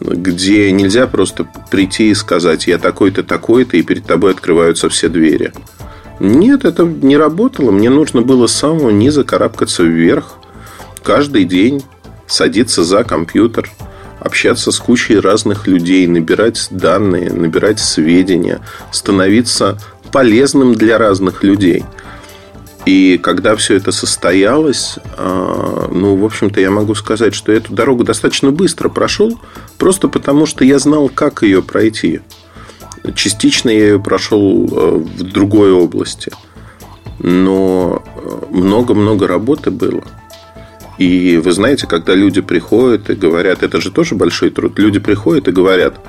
Где 0.00 0.70
нельзя 0.70 1.06
просто 1.06 1.48
прийти 1.70 2.10
и 2.10 2.14
сказать, 2.14 2.66
я 2.66 2.78
такой-то, 2.78 3.22
такой-то, 3.22 3.76
и 3.76 3.82
перед 3.82 4.04
тобой 4.04 4.32
открываются 4.32 4.88
все 4.88 5.08
двери. 5.08 5.52
Нет, 6.20 6.64
это 6.64 6.82
не 6.82 7.16
работало. 7.16 7.70
Мне 7.70 7.90
нужно 7.90 8.22
было 8.22 8.48
с 8.48 8.52
самого 8.52 8.90
низа 8.90 9.24
карабкаться 9.24 9.84
вверх. 9.84 10.38
Каждый 11.02 11.44
день 11.44 11.82
садиться 12.26 12.82
за 12.82 13.04
компьютер, 13.04 13.70
общаться 14.18 14.72
с 14.72 14.78
кучей 14.78 15.20
разных 15.20 15.68
людей, 15.68 16.06
набирать 16.08 16.66
данные, 16.70 17.32
набирать 17.32 17.78
сведения, 17.78 18.60
становиться 18.90 19.80
полезным 20.12 20.74
для 20.74 20.98
разных 20.98 21.42
людей– 21.42 21.84
и 22.88 23.18
когда 23.18 23.54
все 23.54 23.74
это 23.74 23.92
состоялось, 23.92 24.98
а, 25.18 25.90
ну, 25.92 26.16
в 26.16 26.24
общем-то, 26.24 26.58
я 26.58 26.70
могу 26.70 26.94
сказать, 26.94 27.34
что 27.34 27.52
эту 27.52 27.74
дорогу 27.74 28.02
достаточно 28.02 28.50
быстро 28.50 28.88
прошел, 28.88 29.38
просто 29.76 30.08
потому 30.08 30.46
что 30.46 30.64
я 30.64 30.78
знал, 30.78 31.10
как 31.10 31.42
ее 31.42 31.60
пройти. 31.60 32.22
Частично 33.14 33.68
я 33.68 33.88
ее 33.88 34.00
прошел 34.00 34.66
э, 34.72 34.90
в 34.96 35.22
другой 35.22 35.70
области. 35.70 36.32
Но 37.18 38.02
э, 38.16 38.54
много-много 38.54 39.26
работы 39.26 39.70
было. 39.70 40.04
И 40.96 41.36
вы 41.44 41.52
знаете, 41.52 41.86
когда 41.86 42.14
люди 42.14 42.40
приходят 42.40 43.10
и 43.10 43.14
говорят, 43.14 43.62
это 43.62 43.82
же 43.82 43.90
тоже 43.90 44.14
большой 44.14 44.48
труд, 44.48 44.78
люди 44.78 44.98
приходят 44.98 45.46
и 45.46 45.52
говорят, 45.52 46.00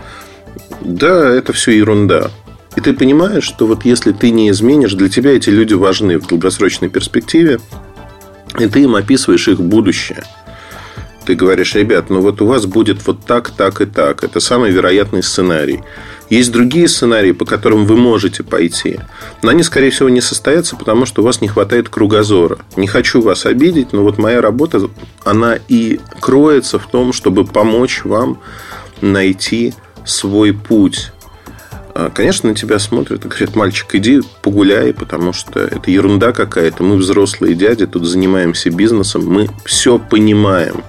да, 0.79 1.29
это 1.29 1.51
все 1.51 1.73
ерунда. 1.73 2.31
И 2.75 2.81
ты 2.81 2.93
понимаешь, 2.93 3.43
что 3.43 3.65
вот 3.65 3.85
если 3.85 4.11
ты 4.11 4.29
не 4.29 4.49
изменишь, 4.49 4.93
для 4.93 5.09
тебя 5.09 5.31
эти 5.35 5.49
люди 5.49 5.73
важны 5.73 6.19
в 6.19 6.27
долгосрочной 6.27 6.89
перспективе, 6.89 7.59
и 8.59 8.67
ты 8.67 8.81
им 8.81 8.95
описываешь 8.95 9.47
их 9.47 9.59
будущее. 9.59 10.23
Ты 11.25 11.35
говоришь, 11.35 11.75
ребят, 11.75 12.09
ну 12.09 12.21
вот 12.21 12.41
у 12.41 12.47
вас 12.47 12.65
будет 12.65 13.05
вот 13.05 13.25
так, 13.25 13.51
так 13.51 13.81
и 13.81 13.85
так. 13.85 14.23
Это 14.23 14.39
самый 14.39 14.71
вероятный 14.71 15.21
сценарий. 15.21 15.81
Есть 16.29 16.51
другие 16.51 16.87
сценарии, 16.87 17.31
по 17.31 17.45
которым 17.45 17.85
вы 17.85 17.97
можете 17.97 18.43
пойти. 18.43 18.99
Но 19.41 19.49
они, 19.49 19.63
скорее 19.63 19.89
всего, 19.89 20.09
не 20.09 20.21
состоятся, 20.21 20.75
потому 20.75 21.05
что 21.05 21.21
у 21.21 21.25
вас 21.25 21.41
не 21.41 21.47
хватает 21.47 21.89
кругозора. 21.89 22.59
Не 22.77 22.87
хочу 22.87 23.21
вас 23.21 23.45
обидеть, 23.45 23.93
но 23.93 24.03
вот 24.03 24.17
моя 24.17 24.41
работа, 24.41 24.89
она 25.23 25.57
и 25.67 25.99
кроется 26.19 26.79
в 26.79 26.87
том, 26.87 27.13
чтобы 27.13 27.45
помочь 27.45 28.03
вам 28.03 28.39
найти 29.01 29.73
свой 30.05 30.53
путь 30.53 31.11
конечно, 32.13 32.49
на 32.49 32.55
тебя 32.55 32.79
смотрят 32.79 33.25
и 33.25 33.27
говорят, 33.27 33.55
мальчик, 33.55 33.95
иди 33.95 34.21
погуляй, 34.41 34.93
потому 34.93 35.33
что 35.33 35.59
это 35.59 35.91
ерунда 35.91 36.31
какая-то. 36.31 36.83
Мы 36.83 36.97
взрослые 36.97 37.55
дяди, 37.55 37.85
тут 37.85 38.05
занимаемся 38.05 38.69
бизнесом, 38.69 39.25
мы 39.25 39.49
все 39.65 39.99
понимаем. 39.99 40.83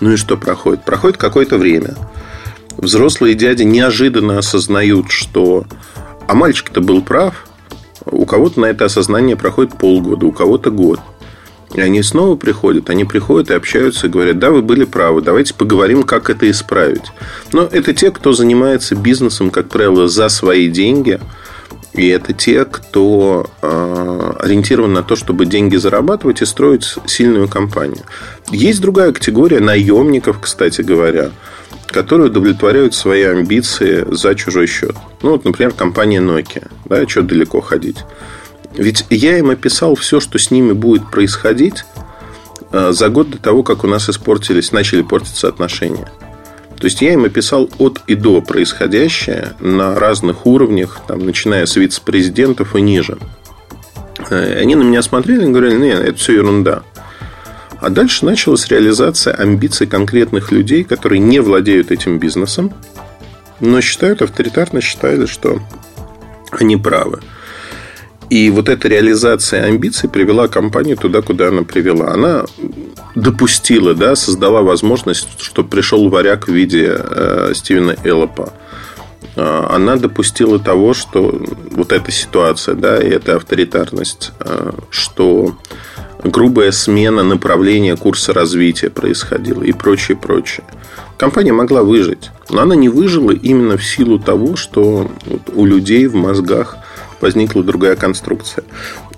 Ну 0.00 0.12
и 0.12 0.16
что 0.16 0.36
проходит? 0.36 0.84
Проходит 0.84 1.16
какое-то 1.16 1.58
время. 1.58 1.94
Взрослые 2.76 3.34
дяди 3.34 3.62
неожиданно 3.62 4.38
осознают, 4.38 5.10
что 5.10 5.64
а 6.26 6.34
мальчик-то 6.34 6.80
был 6.80 7.02
прав. 7.02 7.46
У 8.06 8.24
кого-то 8.26 8.60
на 8.60 8.66
это 8.66 8.86
осознание 8.86 9.36
проходит 9.36 9.78
полгода, 9.78 10.26
у 10.26 10.32
кого-то 10.32 10.70
год. 10.70 11.00
И 11.74 11.80
они 11.80 12.02
снова 12.02 12.36
приходят, 12.36 12.90
они 12.90 13.04
приходят 13.04 13.50
и 13.50 13.54
общаются 13.54 14.06
и 14.06 14.10
говорят, 14.10 14.38
да, 14.38 14.50
вы 14.50 14.62
были 14.62 14.84
правы, 14.84 15.22
давайте 15.22 15.54
поговорим, 15.54 16.02
как 16.02 16.28
это 16.28 16.50
исправить. 16.50 17.12
Но 17.52 17.62
это 17.62 17.94
те, 17.94 18.10
кто 18.10 18.32
занимается 18.32 18.94
бизнесом, 18.94 19.50
как 19.50 19.68
правило, 19.68 20.08
за 20.08 20.28
свои 20.28 20.68
деньги. 20.68 21.18
И 21.94 22.08
это 22.08 22.32
те, 22.32 22.64
кто 22.64 23.50
э, 23.60 24.32
ориентирован 24.38 24.94
на 24.94 25.02
то, 25.02 25.14
чтобы 25.14 25.44
деньги 25.44 25.76
зарабатывать 25.76 26.40
и 26.40 26.46
строить 26.46 26.94
сильную 27.06 27.48
компанию. 27.48 28.02
Есть 28.50 28.80
другая 28.80 29.12
категория 29.12 29.60
наемников, 29.60 30.40
кстати 30.40 30.80
говоря, 30.80 31.30
которые 31.88 32.28
удовлетворяют 32.28 32.94
свои 32.94 33.22
амбиции 33.22 34.06
за 34.10 34.34
чужой 34.34 34.66
счет. 34.66 34.96
Ну, 35.22 35.32
вот, 35.32 35.44
например, 35.44 35.72
компания 35.72 36.20
Nokia. 36.20 36.66
Да, 36.86 37.06
что 37.06 37.22
далеко 37.22 37.60
ходить. 37.60 37.98
Ведь 38.74 39.04
я 39.10 39.38
им 39.38 39.50
описал 39.50 39.94
все, 39.94 40.20
что 40.20 40.38
с 40.38 40.50
ними 40.50 40.72
будет 40.72 41.10
происходить 41.10 41.84
э, 42.70 42.92
за 42.92 43.08
год 43.08 43.30
до 43.30 43.38
того, 43.38 43.62
как 43.62 43.84
у 43.84 43.86
нас 43.86 44.08
испортились, 44.08 44.72
начали 44.72 45.02
портиться 45.02 45.48
отношения. 45.48 46.10
То 46.78 46.86
есть 46.86 47.00
я 47.00 47.12
им 47.12 47.24
описал 47.24 47.70
от 47.78 48.00
и 48.06 48.14
до 48.14 48.40
происходящее 48.40 49.54
на 49.60 49.94
разных 49.94 50.46
уровнях, 50.46 51.00
там, 51.06 51.24
начиная 51.24 51.66
с 51.66 51.76
вице-президентов 51.76 52.74
и 52.74 52.80
ниже. 52.80 53.18
Э, 54.30 54.58
они 54.60 54.74
на 54.74 54.82
меня 54.82 55.02
смотрели 55.02 55.44
и 55.44 55.48
говорили, 55.48 55.76
нет, 55.76 56.00
это 56.00 56.18
все 56.18 56.34
ерунда. 56.34 56.82
А 57.80 57.90
дальше 57.90 58.24
началась 58.24 58.68
реализация 58.68 59.34
амбиций 59.34 59.86
конкретных 59.86 60.52
людей, 60.52 60.84
которые 60.84 61.18
не 61.18 61.40
владеют 61.40 61.90
этим 61.90 62.18
бизнесом, 62.18 62.72
но 63.60 63.80
считают, 63.80 64.22
авторитарно 64.22 64.80
считали, 64.80 65.26
что 65.26 65.60
они 66.52 66.76
правы. 66.76 67.20
И 68.32 68.48
вот 68.48 68.70
эта 68.70 68.88
реализация 68.88 69.66
амбиций 69.66 70.08
привела 70.08 70.48
компанию 70.48 70.96
туда, 70.96 71.20
куда 71.20 71.48
она 71.48 71.64
привела. 71.64 72.14
Она 72.14 72.46
допустила, 73.14 73.92
да, 73.92 74.16
создала 74.16 74.62
возможность, 74.62 75.28
чтобы 75.38 75.68
пришел 75.68 76.08
варяг 76.08 76.48
в 76.48 76.50
виде 76.50 76.96
э, 76.98 77.52
Стивена 77.54 77.94
Эллопа. 78.04 78.54
Э, 79.36 79.66
она 79.68 79.96
допустила 79.96 80.58
того, 80.58 80.94
что 80.94 81.42
вот 81.72 81.92
эта 81.92 82.10
ситуация, 82.10 82.74
да, 82.74 82.96
и 82.96 83.10
эта 83.10 83.36
авторитарность, 83.36 84.32
э, 84.40 84.72
что 84.88 85.54
грубая 86.24 86.72
смена 86.72 87.22
направления 87.22 87.96
курса 87.96 88.32
развития 88.32 88.88
происходила 88.88 89.62
и 89.62 89.72
прочее, 89.72 90.16
прочее. 90.16 90.64
Компания 91.18 91.52
могла 91.52 91.82
выжить, 91.82 92.30
но 92.48 92.62
она 92.62 92.76
не 92.76 92.88
выжила 92.88 93.32
именно 93.32 93.76
в 93.76 93.84
силу 93.84 94.18
того, 94.18 94.56
что 94.56 95.10
у 95.52 95.66
людей 95.66 96.06
в 96.06 96.14
мозгах 96.14 96.78
возникла 97.22 97.62
другая 97.62 97.96
конструкция. 97.96 98.64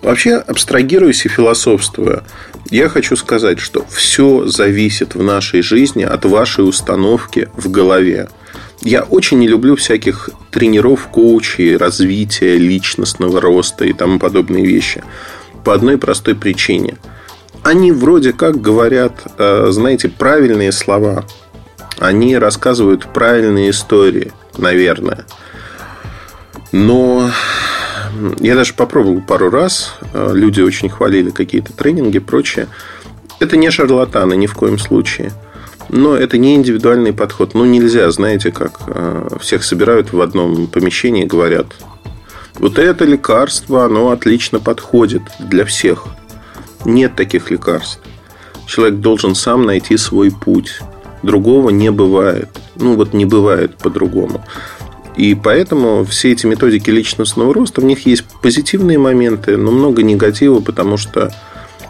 Вообще, 0.02 0.34
абстрагируясь 0.34 1.24
и 1.24 1.28
философствуя, 1.28 2.22
я 2.70 2.88
хочу 2.88 3.16
сказать, 3.16 3.58
что 3.58 3.84
все 3.90 4.46
зависит 4.46 5.14
в 5.14 5.22
нашей 5.22 5.62
жизни 5.62 6.02
от 6.02 6.24
вашей 6.24 6.68
установки 6.68 7.48
в 7.56 7.70
голове. 7.70 8.28
Я 8.82 9.02
очень 9.02 9.38
не 9.38 9.48
люблю 9.48 9.76
всяких 9.76 10.28
тренеров, 10.50 11.08
коучей, 11.08 11.76
развития 11.76 12.58
личностного 12.58 13.40
роста 13.40 13.86
и 13.86 13.92
тому 13.92 14.18
подобные 14.18 14.66
вещи. 14.66 15.02
По 15.64 15.72
одной 15.72 15.96
простой 15.96 16.34
причине. 16.34 16.98
Они 17.62 17.92
вроде 17.92 18.34
как 18.34 18.60
говорят, 18.60 19.22
э, 19.38 19.68
знаете, 19.70 20.10
правильные 20.10 20.70
слова. 20.70 21.24
Они 21.98 22.36
рассказывают 22.36 23.06
правильные 23.06 23.70
истории, 23.70 24.32
наверное. 24.58 25.24
Но 26.72 27.30
я 28.40 28.54
даже 28.54 28.74
попробовал 28.74 29.20
пару 29.20 29.50
раз. 29.50 29.96
Люди 30.12 30.60
очень 30.60 30.88
хвалили 30.88 31.30
какие-то 31.30 31.72
тренинги 31.72 32.16
и 32.16 32.20
прочее. 32.20 32.68
Это 33.40 33.56
не 33.56 33.70
шарлатаны 33.70 34.36
ни 34.36 34.46
в 34.46 34.54
коем 34.54 34.78
случае. 34.78 35.32
Но 35.90 36.16
это 36.16 36.38
не 36.38 36.54
индивидуальный 36.54 37.12
подход. 37.12 37.54
Ну, 37.54 37.64
нельзя, 37.64 38.10
знаете, 38.10 38.50
как 38.50 38.80
всех 39.40 39.64
собирают 39.64 40.12
в 40.12 40.20
одном 40.20 40.66
помещении 40.66 41.24
и 41.24 41.26
говорят, 41.26 41.66
вот 42.54 42.78
это 42.78 43.04
лекарство, 43.04 43.84
оно 43.84 44.10
отлично 44.10 44.60
подходит 44.60 45.22
для 45.38 45.64
всех. 45.64 46.06
Нет 46.84 47.16
таких 47.16 47.50
лекарств. 47.50 48.00
Человек 48.66 49.00
должен 49.00 49.34
сам 49.34 49.66
найти 49.66 49.96
свой 49.96 50.30
путь. 50.30 50.80
Другого 51.22 51.70
не 51.70 51.90
бывает. 51.90 52.48
Ну, 52.76 52.94
вот 52.94 53.12
не 53.12 53.24
бывает 53.24 53.76
по-другому. 53.76 54.44
И 55.16 55.34
поэтому 55.34 56.04
все 56.04 56.32
эти 56.32 56.46
методики 56.46 56.90
личностного 56.90 57.54
роста, 57.54 57.80
в 57.80 57.84
них 57.84 58.06
есть 58.06 58.24
позитивные 58.42 58.98
моменты, 58.98 59.56
но 59.56 59.70
много 59.70 60.02
негатива, 60.02 60.60
потому 60.60 60.96
что 60.96 61.32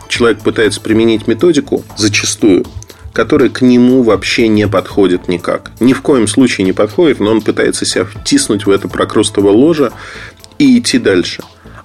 человек 0.09 0.41
пытается 0.41 0.81
применить 0.81 1.27
методику 1.27 1.85
зачастую, 1.97 2.67
которая 3.13 3.49
к 3.49 3.63
нему 3.63 4.03
вообще 4.03 4.49
не 4.49 4.69
подходит 4.69 5.29
никак. 5.29 5.71
Ни 5.81 5.93
в 5.95 6.03
коем 6.03 6.27
случае 6.27 6.67
не 6.67 6.73
подходит, 6.73 7.21
но 7.21 7.31
он 7.31 7.41
пытается 7.41 7.87
себя 7.87 8.05
втиснуть 8.05 8.67
в 8.67 8.71
это 8.71 8.89
прокрустово 8.89 9.51
ложе 9.51 9.93
и 10.59 10.79
идти 10.79 10.99
дальше. 10.99 11.43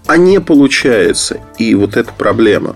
А 0.08 0.18
не 0.18 0.42
получается. 0.42 1.40
И 1.58 1.76
вот 1.76 1.96
эта 1.96 2.12
проблема. 2.12 2.76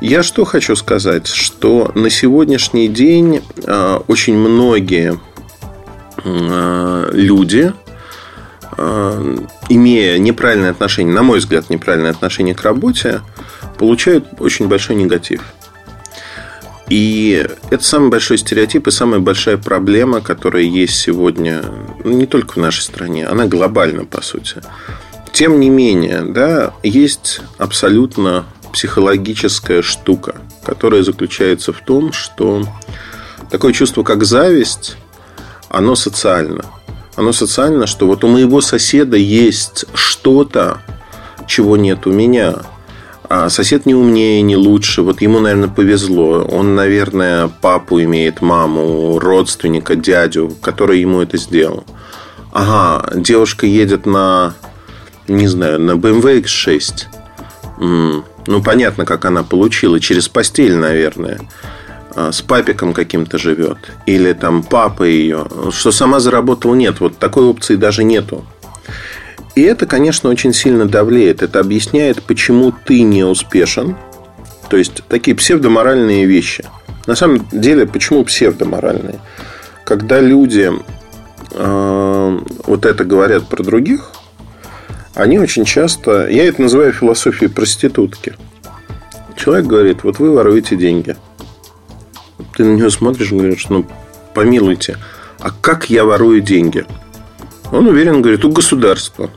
Я 0.00 0.22
что 0.22 0.44
хочу 0.44 0.76
сказать, 0.76 1.26
что 1.28 1.92
на 1.94 2.10
сегодняшний 2.10 2.88
день 2.88 3.40
э, 3.64 4.00
очень 4.08 4.36
многие 4.36 5.18
э, 6.22 7.10
люди, 7.12 7.72
имея 8.76 10.18
неправильное 10.18 10.70
отношение, 10.70 11.14
на 11.14 11.22
мой 11.22 11.38
взгляд, 11.38 11.70
неправильное 11.70 12.10
отношение 12.10 12.54
к 12.54 12.62
работе, 12.62 13.22
получают 13.78 14.26
очень 14.38 14.68
большой 14.68 14.96
негатив. 14.96 15.42
И 16.88 17.46
это 17.70 17.82
самый 17.82 18.10
большой 18.10 18.38
стереотип 18.38 18.86
и 18.86 18.90
самая 18.92 19.18
большая 19.18 19.56
проблема, 19.56 20.20
которая 20.20 20.62
есть 20.62 20.96
сегодня 20.96 21.62
ну, 22.04 22.12
не 22.12 22.26
только 22.26 22.52
в 22.52 22.56
нашей 22.56 22.82
стране, 22.82 23.26
она 23.26 23.46
глобальна, 23.46 24.04
по 24.04 24.22
сути. 24.22 24.62
Тем 25.32 25.58
не 25.58 25.68
менее, 25.68 26.22
да, 26.22 26.72
есть 26.82 27.40
абсолютно 27.58 28.46
психологическая 28.72 29.82
штука, 29.82 30.36
которая 30.64 31.02
заключается 31.02 31.72
в 31.72 31.80
том, 31.80 32.12
что 32.12 32.64
такое 33.50 33.72
чувство, 33.72 34.02
как 34.04 34.24
зависть, 34.24 34.96
оно 35.68 35.96
социально. 35.96 36.64
Оно 37.16 37.32
социально, 37.32 37.86
что 37.86 38.06
вот 38.06 38.24
у 38.24 38.28
моего 38.28 38.60
соседа 38.60 39.16
есть 39.16 39.86
что-то, 39.94 40.78
чего 41.46 41.76
нет 41.76 42.06
у 42.06 42.12
меня. 42.12 42.56
А 43.28 43.48
сосед 43.48 43.86
не 43.86 43.94
умнее, 43.94 44.42
не 44.42 44.56
лучше. 44.56 45.02
Вот 45.02 45.20
ему, 45.20 45.40
наверное, 45.40 45.68
повезло. 45.68 46.44
Он, 46.44 46.74
наверное, 46.74 47.48
папу 47.48 48.00
имеет, 48.00 48.40
маму, 48.40 49.18
родственника, 49.18 49.96
дядю, 49.96 50.54
который 50.60 51.00
ему 51.00 51.20
это 51.22 51.36
сделал. 51.36 51.84
Ага, 52.52 53.10
девушка 53.16 53.66
едет 53.66 54.06
на 54.06 54.54
не 55.28 55.48
знаю, 55.48 55.80
на 55.80 55.92
BMW 55.92 56.42
X6. 56.42 58.24
Ну, 58.46 58.62
понятно, 58.62 59.04
как 59.04 59.24
она 59.24 59.42
получила. 59.42 60.00
Через 60.00 60.28
постель, 60.28 60.76
наверное. 60.76 61.40
А, 62.16 62.32
с 62.32 62.40
папиком 62.40 62.94
каким-то 62.94 63.36
живет. 63.36 63.76
Или 64.06 64.32
там 64.32 64.62
папа 64.62 65.02
ее. 65.02 65.46
Что 65.70 65.92
сама 65.92 66.18
заработала, 66.18 66.74
нет. 66.74 66.98
Вот 67.00 67.18
такой 67.18 67.44
опции 67.44 67.76
даже 67.76 68.04
нету. 68.04 68.46
И 69.54 69.60
это, 69.60 69.86
конечно, 69.86 70.30
очень 70.30 70.54
сильно 70.54 70.86
давлеет. 70.86 71.42
Это 71.42 71.60
объясняет, 71.60 72.22
почему 72.22 72.72
ты 72.72 73.02
не 73.02 73.22
успешен. 73.22 73.96
То 74.70 74.78
есть, 74.78 75.02
такие 75.08 75.36
псевдоморальные 75.36 76.24
вещи. 76.24 76.64
На 77.06 77.14
самом 77.14 77.46
деле, 77.52 77.86
почему 77.86 78.24
псевдоморальные? 78.24 79.20
Когда 79.84 80.18
люди 80.18 80.72
э, 81.52 82.40
вот 82.66 82.86
это 82.86 83.04
говорят 83.04 83.46
про 83.46 83.62
других, 83.62 84.12
они 85.14 85.38
очень 85.38 85.66
часто... 85.66 86.28
Я 86.28 86.48
это 86.48 86.62
называю 86.62 86.92
философией 86.92 87.50
проститутки. 87.50 88.34
Человек 89.36 89.66
говорит, 89.66 90.02
вот 90.02 90.18
вы 90.18 90.32
воруете 90.32 90.76
деньги. 90.76 91.14
Ты 92.56 92.64
на 92.64 92.74
него 92.74 92.88
смотришь 92.88 93.32
и 93.32 93.36
говоришь, 93.36 93.68
ну, 93.68 93.86
помилуйте, 94.32 94.96
а 95.40 95.50
как 95.50 95.90
я 95.90 96.04
ворую 96.04 96.40
деньги? 96.40 96.86
Он 97.70 97.86
уверен, 97.86 98.22
говорит, 98.22 98.44
у 98.44 98.50
государства. 98.50 99.30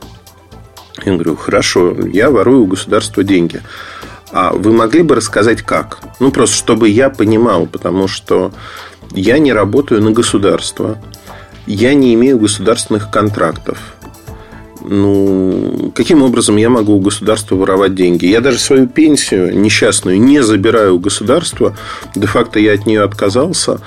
Я 1.04 1.14
говорю, 1.14 1.36
хорошо, 1.36 1.96
я 2.14 2.30
ворую 2.30 2.62
у 2.62 2.68
государства 2.68 3.24
деньги. 3.24 3.62
А 4.32 4.54
вы 4.54 4.72
могли 4.72 5.02
бы 5.02 5.16
рассказать, 5.16 5.64
как? 5.64 6.00
Ну, 6.20 6.32
просто 6.32 6.56
чтобы 6.56 6.88
я 6.88 7.10
понимал, 7.10 7.66
потому 7.66 8.08
что 8.08 8.54
я 9.12 9.40
не 9.40 9.52
работаю 9.52 10.02
на 10.02 10.12
государство, 10.12 10.98
я 11.66 11.94
не 11.94 12.14
имею 12.14 12.40
государственных 12.40 13.12
контрактов 13.12 13.80
ну, 14.82 15.92
каким 15.96 16.24
образом 16.24 16.58
я 16.58 16.70
могу 16.70 16.94
у 16.94 17.00
государства 17.00 17.56
воровать 17.56 17.96
деньги? 17.96 18.26
Я 18.26 18.42
даже 18.42 18.60
свою 18.60 18.88
пенсию 18.88 19.60
несчастную 19.60 20.20
не 20.20 20.42
забираю 20.42 20.96
у 20.96 21.00
государства. 21.00 21.76
Де-факто 22.16 22.60
я 22.60 22.74
от 22.74 22.86
нее 22.86 23.04
отказался. 23.04 23.82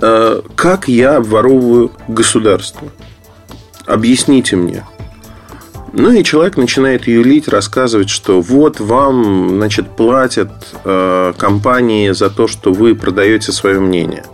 Э, 0.00 0.42
как 0.54 0.88
я 0.88 1.20
воровываю 1.20 1.92
государство? 2.08 2.88
Объясните 3.86 4.56
мне. 4.56 4.84
Ну 5.92 6.12
и 6.12 6.24
человек 6.24 6.56
начинает 6.56 7.06
юлить, 7.06 7.48
рассказывать, 7.48 8.10
что 8.10 8.42
вот 8.42 8.80
вам, 8.80 9.48
значит, 9.50 9.96
платят 9.96 10.50
э, 10.84 11.32
компании 11.38 12.10
за 12.10 12.28
то, 12.28 12.48
что 12.48 12.72
вы 12.72 12.94
продаете 12.94 13.52
свое 13.52 13.80
мнение. 13.80 14.24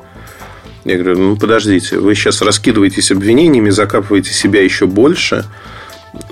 Я 0.84 0.96
говорю, 0.96 1.18
ну 1.18 1.36
подождите, 1.36 1.98
вы 1.98 2.16
сейчас 2.16 2.42
раскидываетесь 2.42 3.12
обвинениями, 3.12 3.70
закапываете 3.70 4.32
себя 4.32 4.62
еще 4.62 4.86
больше. 4.86 5.44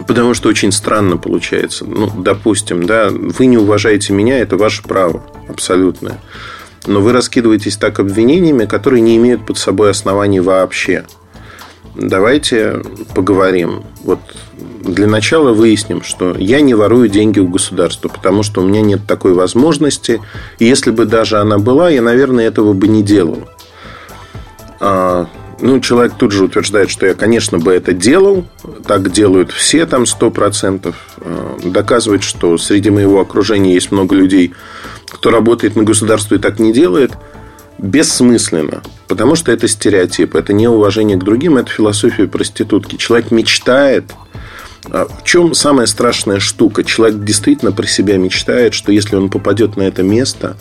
Потому 0.06 0.34
что 0.34 0.48
очень 0.48 0.72
странно 0.72 1.16
получается. 1.16 1.84
Ну, 1.84 2.10
допустим, 2.10 2.84
да, 2.84 3.08
вы 3.10 3.46
не 3.46 3.56
уважаете 3.56 4.12
меня, 4.12 4.38
это 4.38 4.56
ваше 4.56 4.82
право 4.82 5.22
абсолютное. 5.48 6.18
Но 6.86 7.00
вы 7.00 7.12
раскидываетесь 7.12 7.76
так 7.76 7.98
обвинениями, 7.98 8.66
которые 8.66 9.00
не 9.00 9.16
имеют 9.16 9.46
под 9.46 9.58
собой 9.58 9.90
оснований 9.90 10.40
вообще. 10.40 11.04
Давайте 11.94 12.82
поговорим. 13.14 13.84
Вот 14.04 14.20
для 14.82 15.06
начала 15.06 15.52
выясним, 15.52 16.02
что 16.02 16.34
я 16.36 16.60
не 16.60 16.74
ворую 16.74 17.08
деньги 17.08 17.40
у 17.40 17.48
государства, 17.48 18.08
потому 18.08 18.42
что 18.42 18.62
у 18.62 18.66
меня 18.66 18.80
нет 18.80 19.00
такой 19.06 19.34
возможности. 19.34 20.20
И 20.58 20.64
если 20.64 20.90
бы 20.90 21.04
даже 21.04 21.38
она 21.38 21.58
была, 21.58 21.90
я, 21.90 22.00
наверное, 22.00 22.46
этого 22.46 22.72
бы 22.72 22.88
не 22.88 23.02
делал. 23.02 23.48
Ну, 25.60 25.80
человек 25.80 26.14
тут 26.16 26.32
же 26.32 26.44
утверждает, 26.44 26.90
что 26.90 27.06
я, 27.06 27.14
конечно, 27.14 27.58
бы 27.58 27.72
это 27.72 27.92
делал. 27.92 28.46
Так 28.86 29.10
делают 29.12 29.52
все 29.52 29.86
там 29.86 30.04
100%. 30.04 30.94
Э, 31.18 31.58
доказывает, 31.64 32.22
что 32.22 32.56
среди 32.56 32.90
моего 32.90 33.20
окружения 33.20 33.74
есть 33.74 33.92
много 33.92 34.16
людей, 34.16 34.54
кто 35.06 35.30
работает 35.30 35.76
на 35.76 35.82
государство 35.82 36.34
и 36.34 36.38
так 36.38 36.58
не 36.58 36.72
делает. 36.72 37.12
Бессмысленно. 37.78 38.82
Потому 39.06 39.34
что 39.34 39.52
это 39.52 39.68
стереотип. 39.68 40.34
Это 40.34 40.52
неуважение 40.52 41.18
к 41.18 41.24
другим. 41.24 41.58
Это 41.58 41.70
философия 41.70 42.26
проститутки. 42.26 42.96
Человек 42.96 43.30
мечтает 43.30 44.12
а 44.86 45.06
в 45.06 45.24
чем 45.24 45.54
самая 45.54 45.86
страшная 45.86 46.40
штука? 46.40 46.84
Человек 46.84 47.22
действительно 47.22 47.72
про 47.72 47.86
себя 47.86 48.16
мечтает, 48.16 48.74
что 48.74 48.92
если 48.92 49.16
он 49.16 49.28
попадет 49.28 49.76
на 49.76 49.82
это 49.82 50.02
место, 50.02 50.56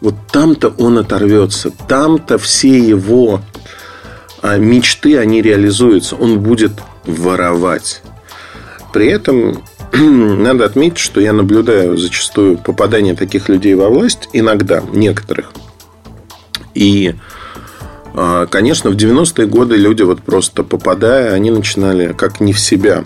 вот 0.00 0.14
там-то 0.32 0.68
он 0.78 0.98
оторвется, 0.98 1.70
там-то 1.88 2.38
все 2.38 2.78
его 2.78 3.42
а 4.42 4.56
мечты, 4.56 5.18
они 5.18 5.42
реализуются. 5.42 6.16
Он 6.16 6.40
будет 6.40 6.72
воровать. 7.04 8.02
При 8.92 9.08
этом 9.08 9.62
надо 9.92 10.64
отметить, 10.64 10.98
что 10.98 11.20
я 11.20 11.32
наблюдаю 11.32 11.96
зачастую 11.96 12.58
попадание 12.58 13.14
таких 13.14 13.48
людей 13.48 13.74
во 13.74 13.88
власть, 13.88 14.28
иногда, 14.32 14.82
некоторых. 14.92 15.52
И, 16.74 17.14
а, 18.14 18.46
конечно, 18.46 18.90
в 18.90 18.96
90-е 18.96 19.46
годы 19.46 19.76
люди 19.76 20.02
вот 20.02 20.22
просто 20.22 20.62
попадая, 20.64 21.32
они 21.34 21.50
начинали 21.50 22.12
как 22.12 22.40
не 22.40 22.52
в 22.52 22.60
себя 22.60 23.04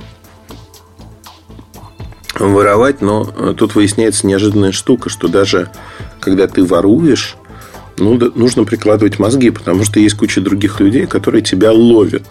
воровать, 2.38 3.00
но 3.00 3.24
тут 3.54 3.74
выясняется 3.74 4.26
неожиданная 4.26 4.72
штука, 4.72 5.08
что 5.08 5.28
даже 5.28 5.70
когда 6.20 6.46
ты 6.46 6.64
воруешь, 6.64 7.36
ну, 7.98 8.18
нужно 8.34 8.64
прикладывать 8.64 9.18
мозги, 9.18 9.50
потому 9.50 9.84
что 9.84 10.00
есть 10.00 10.16
куча 10.16 10.40
других 10.40 10.80
людей, 10.80 11.06
которые 11.06 11.42
тебя 11.42 11.72
ловят. 11.72 12.24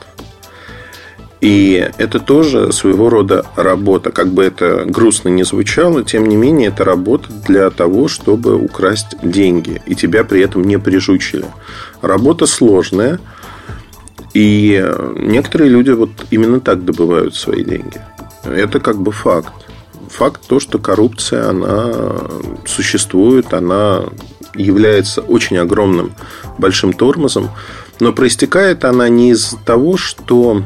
И 1.44 1.92
это 1.98 2.22
тоже 2.22 2.72
своего 2.72 3.10
рода 3.10 3.46
работа. 3.58 4.12
Как 4.12 4.30
бы 4.30 4.46
это 4.46 4.86
грустно 4.86 5.28
не 5.28 5.44
звучало, 5.44 6.02
тем 6.02 6.26
не 6.26 6.38
менее, 6.38 6.70
это 6.70 6.86
работа 6.86 7.28
для 7.46 7.70
того, 7.70 8.08
чтобы 8.08 8.56
украсть 8.56 9.18
деньги. 9.22 9.82
И 9.86 9.94
тебя 9.94 10.24
при 10.24 10.40
этом 10.40 10.64
не 10.64 10.80
прижучили. 10.80 11.46
Работа 12.02 12.46
сложная. 12.46 13.20
И 14.34 14.90
некоторые 15.18 15.70
люди 15.70 15.92
вот 15.92 16.12
именно 16.32 16.62
так 16.62 16.86
добывают 16.86 17.36
свои 17.36 17.66
деньги. 17.66 18.00
Это 18.46 18.80
как 18.80 19.02
бы 19.02 19.12
факт. 19.12 19.54
Факт 20.12 20.48
то, 20.48 20.62
что 20.62 20.80
коррупция, 20.80 21.50
она 21.50 21.92
существует, 22.66 23.54
она 23.54 24.06
является 24.56 25.22
очень 25.22 25.58
огромным 25.58 26.14
большим 26.58 26.94
тормозом, 26.94 27.50
но 28.00 28.14
проистекает 28.14 28.86
она 28.86 29.10
не 29.10 29.32
из 29.32 29.56
того, 29.66 29.98
что 29.98 30.64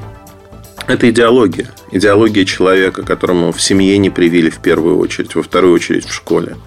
это 0.88 1.10
идеология. 1.10 1.70
Идеология 1.92 2.46
человека, 2.46 3.04
которому 3.04 3.52
в 3.52 3.62
семье 3.62 3.98
не 3.98 4.10
привили 4.10 4.50
в 4.50 4.60
первую 4.60 4.98
очередь, 4.98 5.36
во 5.36 5.44
вторую 5.44 5.74
очередь 5.74 6.06
в 6.06 6.14
школе. 6.14 6.58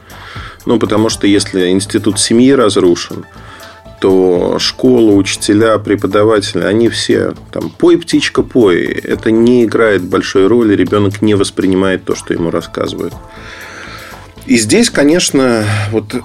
Ну, 0.66 0.78
потому 0.78 1.08
что 1.08 1.26
если 1.26 1.70
институт 1.70 2.18
семьи 2.20 2.52
разрушен, 2.52 3.24
то 4.00 4.58
школа, 4.58 5.12
учителя, 5.12 5.78
преподаватели, 5.78 6.62
они 6.62 6.88
все 6.88 7.34
там 7.52 7.70
«пой, 7.70 7.98
птичка, 7.98 8.42
пой». 8.42 8.82
Это 8.84 9.30
не 9.30 9.64
играет 9.64 10.02
большой 10.02 10.46
роли, 10.46 10.74
ребенок 10.74 11.20
не 11.20 11.34
воспринимает 11.34 12.04
то, 12.04 12.14
что 12.14 12.32
ему 12.32 12.50
рассказывают. 12.50 13.12
И 14.46 14.56
здесь, 14.56 14.90
конечно, 14.90 15.64
вот 15.90 16.16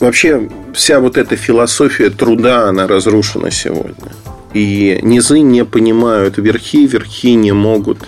вообще 0.00 0.50
вся 0.74 1.00
вот 1.00 1.16
эта 1.16 1.36
философия 1.36 2.10
труда, 2.10 2.68
она 2.68 2.86
разрушена 2.86 3.50
сегодня. 3.50 4.12
И 4.52 4.98
низы 5.02 5.40
не 5.40 5.64
понимают 5.64 6.38
верхи, 6.38 6.86
верхи 6.86 7.34
не 7.34 7.52
могут 7.52 7.98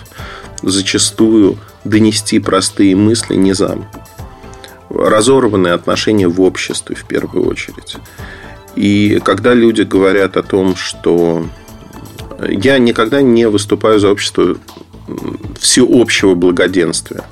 зачастую 0.61 1.57
донести 1.83 2.39
простые 2.39 2.95
мысли 2.95 3.35
низам. 3.35 3.85
Разорванные 4.89 5.73
отношения 5.73 6.27
в 6.27 6.39
обществе 6.41 6.95
в 6.95 7.05
первую 7.05 7.47
очередь. 7.47 7.97
И 8.75 9.19
когда 9.23 9.53
люди 9.53 9.81
говорят 9.81 10.37
о 10.37 10.43
том, 10.43 10.75
что 10.75 11.45
я 12.47 12.77
никогда 12.77 13.21
не 13.21 13.47
выступаю 13.49 13.99
за 13.99 14.09
общество 14.09 14.57
всеобщего 15.59 16.35
благоденствия, 16.35 17.23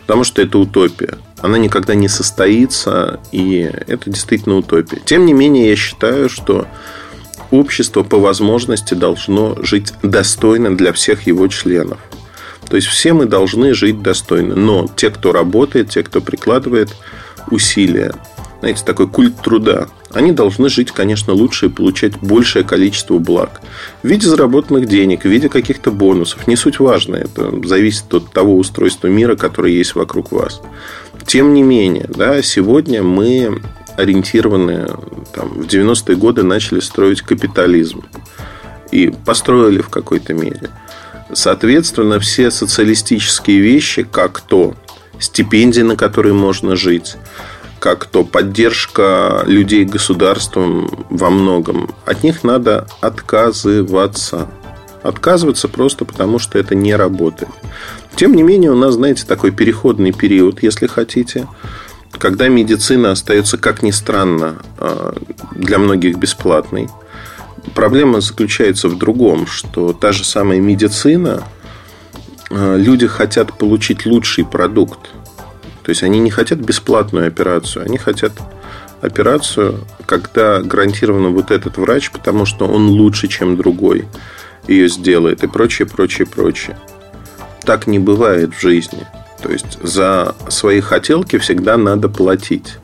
потому 0.00 0.24
что 0.24 0.40
это 0.42 0.58
утопия. 0.58 1.18
Она 1.40 1.58
никогда 1.58 1.94
не 1.94 2.08
состоится, 2.08 3.20
и 3.30 3.70
это 3.86 4.10
действительно 4.10 4.56
утопия. 4.56 5.00
Тем 5.04 5.26
не 5.26 5.32
менее, 5.32 5.70
я 5.70 5.76
считаю, 5.76 6.28
что 6.28 6.66
общество 7.50 8.02
по 8.02 8.18
возможности 8.18 8.94
должно 8.94 9.56
жить 9.62 9.92
достойно 10.02 10.76
для 10.76 10.92
всех 10.92 11.26
его 11.26 11.46
членов. 11.48 11.98
То 12.68 12.76
есть 12.76 12.88
все 12.88 13.12
мы 13.12 13.26
должны 13.26 13.74
жить 13.74 14.02
достойно. 14.02 14.56
Но 14.56 14.88
те, 14.96 15.10
кто 15.10 15.32
работает, 15.32 15.90
те, 15.90 16.02
кто 16.02 16.20
прикладывает 16.20 16.96
усилия, 17.50 18.12
знаете, 18.60 18.82
такой 18.84 19.06
культ 19.06 19.40
труда, 19.42 19.88
они 20.12 20.32
должны 20.32 20.68
жить, 20.68 20.90
конечно, 20.90 21.34
лучше 21.34 21.66
и 21.66 21.68
получать 21.68 22.18
большее 22.18 22.64
количество 22.64 23.18
благ. 23.18 23.60
В 24.02 24.08
виде 24.08 24.26
заработанных 24.26 24.86
денег, 24.86 25.22
в 25.22 25.26
виде 25.26 25.48
каких-то 25.48 25.90
бонусов. 25.90 26.46
Не 26.46 26.56
суть 26.56 26.80
важно. 26.80 27.16
Это 27.16 27.52
зависит 27.66 28.12
от 28.14 28.32
того 28.32 28.56
устройства 28.56 29.08
мира, 29.08 29.36
которое 29.36 29.72
есть 29.72 29.94
вокруг 29.94 30.32
вас. 30.32 30.62
Тем 31.26 31.54
не 31.54 31.62
менее, 31.62 32.06
да, 32.08 32.40
сегодня 32.42 33.02
мы 33.02 33.60
ориентированы 33.96 34.86
там, 35.32 35.48
в 35.48 35.66
90-е 35.66 36.16
годы 36.16 36.42
начали 36.42 36.80
строить 36.80 37.22
капитализм. 37.22 38.04
И 38.92 39.12
построили 39.24 39.80
в 39.80 39.88
какой-то 39.88 40.32
мере. 40.32 40.70
Соответственно, 41.32 42.20
все 42.20 42.52
социалистические 42.52 43.58
вещи, 43.58 44.04
как 44.04 44.40
то 44.40 44.74
стипендии, 45.18 45.80
на 45.80 45.96
которые 45.96 46.34
можно 46.34 46.76
жить, 46.76 47.16
как 47.80 48.04
то 48.04 48.22
поддержка 48.22 49.42
людей 49.46 49.84
государством 49.84 51.06
во 51.10 51.30
многом, 51.30 51.90
от 52.04 52.22
них 52.22 52.44
надо 52.44 52.86
отказываться. 53.00 54.48
Отказываться 55.02 55.68
просто 55.68 56.04
потому, 56.04 56.38
что 56.38 56.58
это 56.58 56.74
не 56.74 56.94
работает. 56.94 57.50
Тем 58.16 58.34
не 58.34 58.42
менее, 58.42 58.72
у 58.72 58.76
нас, 58.76 58.94
знаете, 58.94 59.26
такой 59.26 59.50
переходный 59.50 60.10
период, 60.10 60.62
если 60.62 60.86
хотите, 60.86 61.46
когда 62.12 62.48
медицина 62.48 63.10
остается, 63.10 63.58
как 63.58 63.82
ни 63.82 63.90
странно, 63.90 64.56
а, 64.78 65.14
для 65.54 65.78
многих 65.78 66.16
бесплатной. 66.16 66.88
Проблема 67.74 68.22
заключается 68.22 68.88
в 68.88 68.96
другом, 68.96 69.46
что 69.46 69.92
та 69.92 70.12
же 70.12 70.24
самая 70.24 70.60
медицина, 70.60 71.42
а, 72.50 72.76
люди 72.76 73.06
хотят 73.06 73.52
получить 73.58 74.06
лучший 74.06 74.46
продукт. 74.46 75.10
То 75.82 75.90
есть 75.90 76.02
они 76.02 76.18
не 76.18 76.30
хотят 76.30 76.58
бесплатную 76.58 77.26
операцию, 77.26 77.84
они 77.84 77.98
хотят 77.98 78.32
операцию, 79.02 79.84
когда 80.06 80.62
гарантированно 80.62 81.28
вот 81.28 81.50
этот 81.50 81.76
врач, 81.76 82.10
потому 82.10 82.46
что 82.46 82.66
он 82.66 82.88
лучше, 82.88 83.28
чем 83.28 83.58
другой, 83.58 84.06
ее 84.66 84.88
сделает 84.88 85.44
и 85.44 85.46
прочее, 85.46 85.86
прочее, 85.86 86.26
прочее. 86.26 86.78
Так 87.66 87.86
не 87.86 87.98
бывает 87.98 88.54
в 88.54 88.60
жизни. 88.60 89.06
То 89.42 89.50
есть 89.50 89.78
за 89.82 90.34
свои 90.48 90.80
хотелки 90.80 91.38
всегда 91.38 91.76
надо 91.76 92.08
платить. 92.08 92.78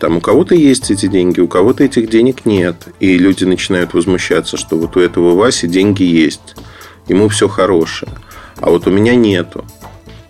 Там 0.00 0.16
у 0.16 0.20
кого-то 0.20 0.54
есть 0.54 0.90
эти 0.90 1.06
деньги, 1.06 1.40
у 1.40 1.48
кого-то 1.48 1.84
этих 1.84 2.08
денег 2.08 2.46
нет. 2.46 2.76
И 3.00 3.18
люди 3.18 3.44
начинают 3.44 3.94
возмущаться, 3.94 4.56
что 4.56 4.76
вот 4.76 4.96
у 4.96 5.00
этого 5.00 5.36
Васи 5.36 5.66
деньги 5.68 6.04
есть. 6.04 6.56
Ему 7.06 7.28
все 7.28 7.48
хорошее. 7.48 8.12
А 8.60 8.70
вот 8.70 8.86
у 8.86 8.90
меня 8.90 9.14
нету. 9.14 9.64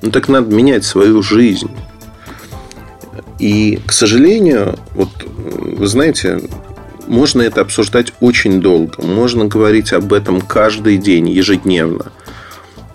Ну 0.03 0.11
так 0.11 0.29
надо 0.29 0.55
менять 0.55 0.85
свою 0.85 1.23
жизнь. 1.23 1.71
И, 3.39 3.79
к 3.87 3.93
сожалению, 3.93 4.77
вот 4.95 5.09
вы 5.25 5.87
знаете, 5.87 6.41
можно 7.07 7.43
это 7.43 7.61
обсуждать 7.61 8.13
очень 8.21 8.61
долго. 8.61 9.05
Можно 9.05 9.45
говорить 9.45 9.93
об 9.93 10.13
этом 10.13 10.41
каждый 10.41 10.99
день, 10.99 11.29
ежедневно. 11.29 12.13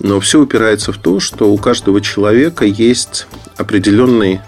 Но 0.03 0.19
все 0.19 0.41
упирается 0.41 0.91
в 0.91 0.97
то, 0.97 1.21
что 1.21 1.49
у 1.49 1.57
каждого 1.57 2.01
человека 2.01 2.65
есть 2.65 3.25
определенный 3.57 4.41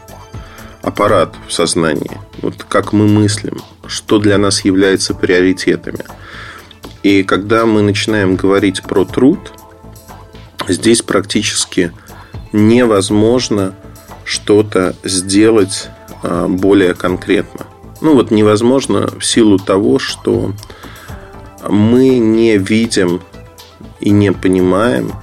аппарат 0.81 1.33
в 1.47 1.53
сознании. 1.53 2.19
Вот 2.41 2.65
как 2.67 2.91
мы 2.91 3.07
мыслим, 3.07 3.61
что 3.87 4.19
для 4.19 4.37
нас 4.37 4.65
является 4.65 5.13
приоритетами. 5.13 6.03
И 7.03 7.23
когда 7.23 7.65
мы 7.65 7.81
начинаем 7.81 8.35
говорить 8.35 8.83
про 8.83 9.05
труд, 9.05 9.53
здесь 10.67 11.01
практически 11.01 11.93
невозможно 12.51 13.73
что-то 14.25 14.93
сделать 15.03 15.87
а, 16.21 16.49
более 16.49 16.95
конкретно. 16.95 17.65
Ну 18.01 18.13
вот 18.13 18.29
невозможно 18.29 19.07
в 19.17 19.23
силу 19.25 19.57
того, 19.57 19.99
что 19.99 20.51
мы 21.69 22.17
не 22.17 22.57
видим 22.57 23.21
и 24.01 24.09
не 24.09 24.33
понимаем, 24.33 25.13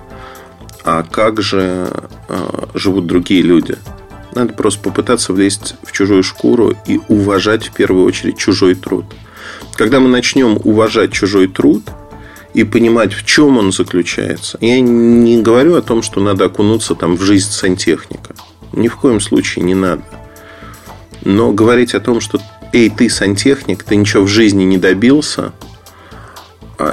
а 0.84 1.02
как 1.02 1.40
же 1.42 1.88
а, 2.28 2.68
живут 2.74 3.06
другие 3.06 3.42
люди. 3.42 3.76
Надо 4.34 4.54
просто 4.54 4.80
попытаться 4.80 5.32
влезть 5.32 5.74
в 5.82 5.92
чужую 5.92 6.22
шкуру 6.22 6.74
и 6.86 7.00
уважать 7.08 7.68
в 7.68 7.72
первую 7.72 8.04
очередь 8.04 8.38
чужой 8.38 8.74
труд. 8.74 9.04
Когда 9.74 10.00
мы 10.00 10.08
начнем 10.08 10.58
уважать 10.64 11.12
чужой 11.12 11.48
труд 11.48 11.82
и 12.54 12.64
понимать, 12.64 13.12
в 13.12 13.24
чем 13.26 13.58
он 13.58 13.72
заключается, 13.72 14.58
я 14.60 14.80
не 14.80 15.42
говорю 15.42 15.76
о 15.76 15.82
том, 15.82 16.02
что 16.02 16.20
надо 16.20 16.46
окунуться 16.46 16.94
там 16.94 17.16
в 17.16 17.22
жизнь 17.22 17.50
сантехника. 17.50 18.34
Ни 18.72 18.88
в 18.88 18.96
коем 18.96 19.20
случае 19.20 19.64
не 19.64 19.74
надо. 19.74 20.02
Но 21.24 21.52
говорить 21.52 21.94
о 21.94 22.00
том, 22.00 22.20
что 22.20 22.40
эй, 22.72 22.90
ты 22.90 23.08
сантехник, 23.10 23.82
ты 23.84 23.96
ничего 23.96 24.24
в 24.24 24.28
жизни 24.28 24.64
не 24.64 24.78
добился, 24.78 25.52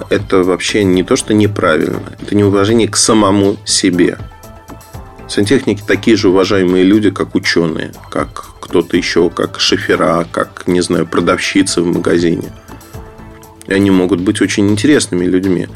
это 0.10 0.44
вообще 0.44 0.84
не 0.84 1.04
то, 1.04 1.16
что 1.16 1.34
неправильно. 1.34 2.02
Это 2.22 2.36
неуважение 2.36 2.88
к 2.88 2.98
самому 2.98 3.58
себе. 3.66 4.18
Сантехники 5.28 5.84
такие 5.86 6.18
же 6.18 6.30
уважаемые 6.30 6.84
люди, 6.84 7.12
как 7.12 7.36
ученые, 7.36 7.92
как 8.10 8.46
кто-то 8.62 8.98
еще, 8.98 9.30
как 9.30 9.60
шофера, 9.60 10.28
как, 10.32 10.68
не 10.68 10.82
знаю, 10.82 11.06
продавщицы 11.06 11.82
в 11.82 11.88
магазине. 11.88 12.52
И 13.68 13.74
они 13.74 13.92
могут 13.92 14.20
быть 14.22 14.42
очень 14.42 14.70
интересными 14.70 15.26
людьми. 15.26 15.68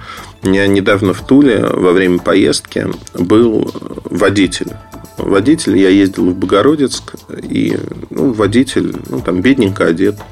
Меня 0.42 0.66
недавно 0.66 1.14
в 1.14 1.26
Туле 1.26 1.64
во 1.64 1.92
время 1.92 2.20
поездки 2.20 2.88
был 3.14 3.72
водитель 4.06 4.74
водитель, 5.18 5.78
я 5.78 5.90
ездил 5.90 6.30
в 6.32 6.36
Богородицк, 6.36 7.16
и 7.42 7.78
ну, 8.10 8.34
водитель, 8.34 8.96
ну, 9.10 9.22
там, 9.22 9.42
бедненько 9.42 9.86
одет, 9.86 10.16
а, 10.20 10.24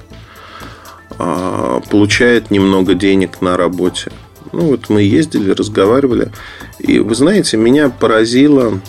получает 1.89 2.51
немного 2.51 2.93
денег 2.93 3.41
на 3.41 3.57
работе. 3.57 4.11
Ну, 4.51 4.67
вот 4.67 4.89
мы 4.89 5.01
ездили, 5.01 5.51
разговаривали. 5.51 6.31
И 6.79 6.99
вы 6.99 7.15
знаете, 7.15 7.57
меня 7.57 7.89
поразило 7.89 8.79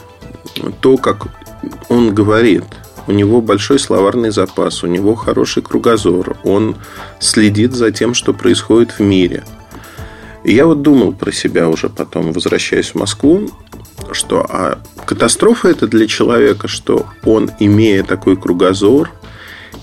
то, 0.81 0.97
как 0.97 1.29
он 1.89 2.15
говорит. 2.15 2.65
У 3.07 3.13
него 3.13 3.41
большой 3.41 3.79
словарный 3.79 4.31
запас, 4.31 4.85
у 4.85 4.87
него 4.87 5.15
хороший 5.15 5.63
кругозор, 5.63 6.37
он 6.45 6.77
следит 7.19 7.73
за 7.75 7.91
тем, 7.91 8.15
что 8.15 8.33
происходит 8.33 8.93
в 8.93 9.01
мире. 9.01 9.45
И 10.45 10.55
я 10.55 10.67
вот 10.67 10.83
думал 10.83 11.13
про 11.13 11.33
себя 11.33 11.69
уже 11.69 11.89
потом, 11.89 12.33
возвращаясь 12.33 12.91
в 12.91 12.95
Москву, 12.97 13.51
что 14.13 14.47
а 14.49 14.79
катастрофа 15.05 15.69
это 15.69 15.87
для 15.87 16.07
человека, 16.07 16.69
что 16.69 17.07
он, 17.25 17.51
имея 17.59 18.03
такой 18.05 18.37
кругозор 18.37 19.11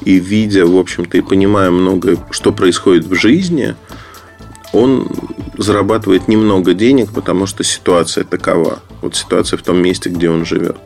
и 0.04 0.20
видя, 0.20 0.66
в 0.66 0.78
общем-то, 0.78 1.18
и 1.18 1.22
понимая 1.22 1.72
многое, 1.72 2.18
что 2.32 2.52
происходит 2.52 3.06
в 3.06 3.16
жизни, 3.16 3.76
он 4.72 5.10
зарабатывает 5.58 6.28
немного 6.28 6.74
денег, 6.74 7.12
потому 7.12 7.46
что 7.46 7.64
ситуация 7.64 8.24
такова. 8.24 8.80
Вот 9.02 9.16
ситуация 9.16 9.58
в 9.58 9.64
том 9.64 9.82
месте, 9.82 10.10
где 10.10 10.30
он 10.30 10.46
живет. 10.46 10.78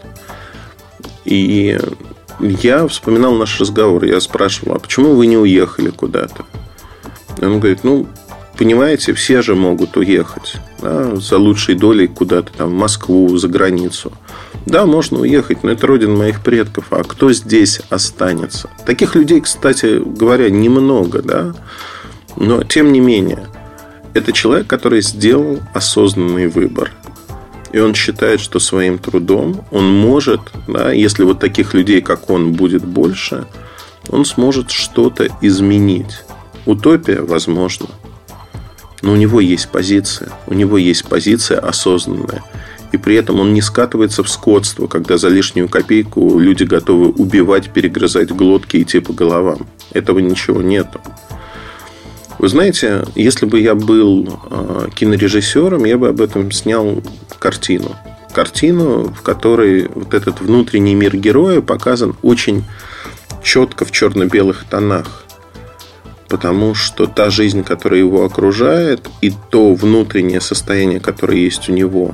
И 1.25 1.77
я 2.39 2.87
вспоминал 2.87 3.33
наш 3.35 3.59
разговор. 3.59 4.03
Я 4.05 4.19
спрашивал, 4.19 4.75
а 4.75 4.79
почему 4.79 5.15
вы 5.15 5.27
не 5.27 5.37
уехали 5.37 5.89
куда-то? 5.89 6.45
Он 7.41 7.59
говорит, 7.59 7.83
ну, 7.83 8.07
понимаете, 8.57 9.13
все 9.13 9.41
же 9.41 9.55
могут 9.55 9.97
уехать 9.97 10.55
да, 10.81 11.15
за 11.15 11.37
лучшей 11.37 11.75
долей 11.75 12.07
куда-то 12.07 12.51
там, 12.53 12.69
в 12.69 12.73
Москву, 12.73 13.37
за 13.37 13.47
границу. 13.47 14.11
Да, 14.65 14.85
можно 14.85 15.19
уехать, 15.19 15.63
но 15.63 15.71
это 15.71 15.87
родина 15.87 16.15
моих 16.15 16.41
предков. 16.41 16.85
А 16.91 17.03
кто 17.03 17.31
здесь 17.33 17.81
останется? 17.89 18.69
Таких 18.85 19.15
людей, 19.15 19.41
кстати 19.41 20.01
говоря, 20.03 20.49
немного, 20.49 21.21
да. 21.21 21.53
Но, 22.37 22.63
тем 22.63 22.91
не 22.91 22.99
менее, 22.99 23.47
это 24.13 24.31
человек, 24.31 24.67
который 24.67 25.01
сделал 25.01 25.59
осознанный 25.73 26.47
выбор. 26.47 26.91
И 27.71 27.79
он 27.79 27.95
считает, 27.95 28.39
что 28.39 28.59
своим 28.59 28.99
трудом 28.99 29.65
он 29.71 29.91
может, 29.91 30.41
да, 30.67 30.91
если 30.91 31.23
вот 31.23 31.39
таких 31.39 31.73
людей, 31.73 32.01
как 32.01 32.29
он, 32.29 32.53
будет 32.53 32.85
больше, 32.85 33.45
он 34.09 34.25
сможет 34.25 34.69
что-то 34.69 35.27
изменить. 35.41 36.23
Утопия 36.65 37.21
возможно. 37.21 37.87
Но 39.01 39.13
у 39.13 39.15
него 39.15 39.41
есть 39.41 39.69
позиция. 39.69 40.29
У 40.47 40.53
него 40.53 40.77
есть 40.77 41.05
позиция 41.05 41.59
осознанная. 41.59 42.43
И 42.93 42.97
при 42.97 43.15
этом 43.15 43.39
он 43.39 43.53
не 43.53 43.61
скатывается 43.61 44.23
в 44.23 44.29
скотство, 44.29 44.85
когда 44.85 45.17
за 45.17 45.27
лишнюю 45.27 45.67
копейку 45.67 46.39
люди 46.39 46.63
готовы 46.63 47.09
убивать, 47.09 47.71
перегрызать 47.71 48.31
глотки 48.31 48.77
и 48.77 48.83
идти 48.83 48.99
по 48.99 49.13
головам. 49.13 49.65
Этого 49.91 50.19
ничего 50.19 50.61
нету. 50.61 51.01
Вы 52.37 52.49
знаете, 52.49 53.03
если 53.15 53.47
бы 53.47 53.59
я 53.59 53.73
был 53.73 54.39
а, 54.49 54.89
кинорежиссером, 54.93 55.85
я 55.85 55.97
бы 55.97 56.09
об 56.09 56.21
этом 56.21 56.51
снял 56.51 57.01
картину. 57.39 57.95
Картину, 58.31 59.13
в 59.13 59.23
которой 59.23 59.87
вот 59.87 60.13
этот 60.13 60.41
внутренний 60.41 60.93
мир 60.93 61.17
героя 61.17 61.61
показан 61.61 62.15
очень 62.21 62.63
четко 63.43 63.85
в 63.85 63.91
черно-белых 63.91 64.65
тонах. 64.69 65.23
Потому 66.27 66.75
что 66.75 67.07
та 67.07 67.31
жизнь, 67.31 67.63
которая 67.63 68.01
его 68.01 68.23
окружает, 68.23 69.07
и 69.21 69.33
то 69.49 69.73
внутреннее 69.73 70.41
состояние, 70.41 70.99
которое 70.99 71.39
есть 71.39 71.69
у 71.69 71.73
него, 71.73 72.13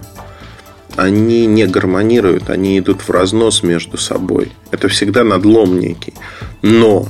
они 0.95 1.45
не 1.45 1.65
гармонируют, 1.65 2.49
они 2.49 2.79
идут 2.79 3.01
в 3.01 3.09
разнос 3.09 3.63
между 3.63 3.97
собой. 3.97 4.51
Это 4.71 4.87
всегда 4.87 5.23
надлом 5.23 5.79
некий. 5.79 6.13
Но 6.61 7.07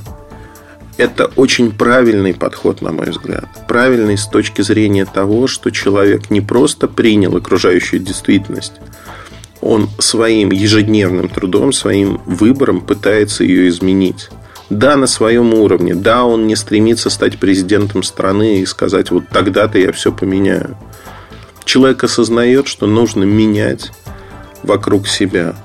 это 0.98 1.32
очень 1.38 1.72
правильный 1.72 2.34
подход, 2.34 2.82
на 2.82 2.92
мой 2.92 3.10
взгляд. 3.10 3.46
Правильный 3.68 4.18
с 4.18 4.28
точки 4.28 4.62
зрения 4.62 5.06
того, 5.06 5.48
что 5.48 5.72
человек 5.72 6.30
не 6.30 6.42
просто 6.42 6.88
принял 6.88 7.36
окружающую 7.38 8.02
действительность, 8.02 8.74
он 9.62 9.90
своим 9.98 10.52
ежедневным 10.52 11.30
трудом, 11.30 11.74
своим 11.74 12.22
выбором 12.26 12.82
пытается 12.82 13.44
ее 13.44 13.70
изменить. 13.70 14.30
Да, 14.70 14.96
на 14.98 15.08
своем 15.08 15.54
уровне. 15.54 15.96
Да, 15.96 16.26
он 16.26 16.48
не 16.48 16.56
стремится 16.56 17.10
стать 17.10 17.40
президентом 17.40 18.04
страны 18.04 18.60
и 18.60 18.66
сказать, 18.66 19.10
вот 19.10 19.24
тогда-то 19.30 19.80
я 19.80 19.92
все 19.92 20.12
поменяю. 20.12 20.78
Человек 21.70 22.04
осознает, 22.04 22.68
что 22.68 22.88
нужно 22.88 23.26
менять 23.26 23.92
вокруг 24.64 25.08
себя. 25.08 25.56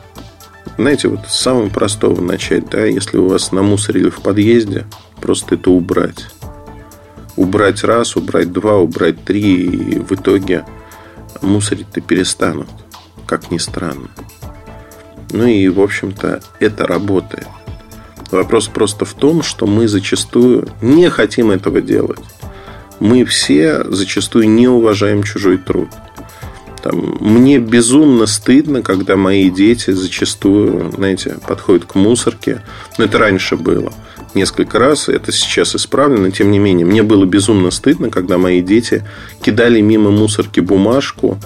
Знаете, 0.77 1.09
вот 1.09 1.21
с 1.27 1.41
самого 1.41 1.71
простого 1.71 2.21
начать, 2.21 2.69
да, 2.69 2.85
если 2.85 3.17
у 3.17 3.27
вас 3.29 3.53
намусорили 3.53 4.11
в 4.11 4.21
подъезде, 4.21 4.85
просто 5.23 5.55
это 5.55 5.71
убрать. 5.71 6.27
Убрать 7.37 7.85
раз, 7.85 8.17
убрать 8.17 8.53
два, 8.53 8.77
убрать 8.77 9.25
три, 9.25 9.65
и 9.65 9.99
в 9.99 10.13
итоге 10.13 10.67
мусорить-то 11.41 12.03
перестанут, 12.03 12.69
как 13.25 13.51
ни 13.51 13.57
странно. 13.57 14.11
Ну 15.31 15.47
и, 15.47 15.67
в 15.71 15.81
общем-то, 15.81 16.43
это 16.61 16.87
работает. 16.87 17.49
Вопрос 18.31 18.69
просто 18.69 19.07
в 19.07 19.15
том, 19.15 19.43
что 19.43 19.67
мы 19.67 19.89
зачастую 19.89 20.69
не 20.83 21.09
хотим 21.09 21.51
этого 21.51 21.81
делать. 21.81 22.21
Мы 23.01 23.25
все 23.25 23.85
зачастую 23.85 24.49
не 24.49 24.69
уважаем 24.69 25.23
чужой 25.23 25.59
труд. 25.59 25.89
Там, 26.83 27.17
мне 27.21 27.59
безумно 27.59 28.27
стыдно, 28.27 28.83
когда 28.83 29.17
мои 29.17 29.51
дети 29.51 29.91
зачастую, 29.91 30.93
знаете, 30.93 31.37
подходят 31.47 31.87
к 31.87 31.95
мусорке. 31.95 32.63
Но 32.99 33.05
это 33.05 33.19
раньше 33.19 33.57
было 33.57 33.93
несколько 34.35 34.79
раз, 34.79 35.09
это 35.09 35.33
сейчас 35.33 35.75
исправлено, 35.75 36.31
тем 36.31 36.51
не 36.51 36.59
менее, 36.59 36.87
мне 36.87 37.03
было 37.03 37.25
безумно 37.25 37.71
стыдно, 37.71 38.11
когда 38.11 38.39
мои 38.39 38.61
дети 38.61 39.05
кидали 39.43 39.81
мимо 39.81 40.11
мусорки 40.11 40.61
бумажку, 40.61 41.39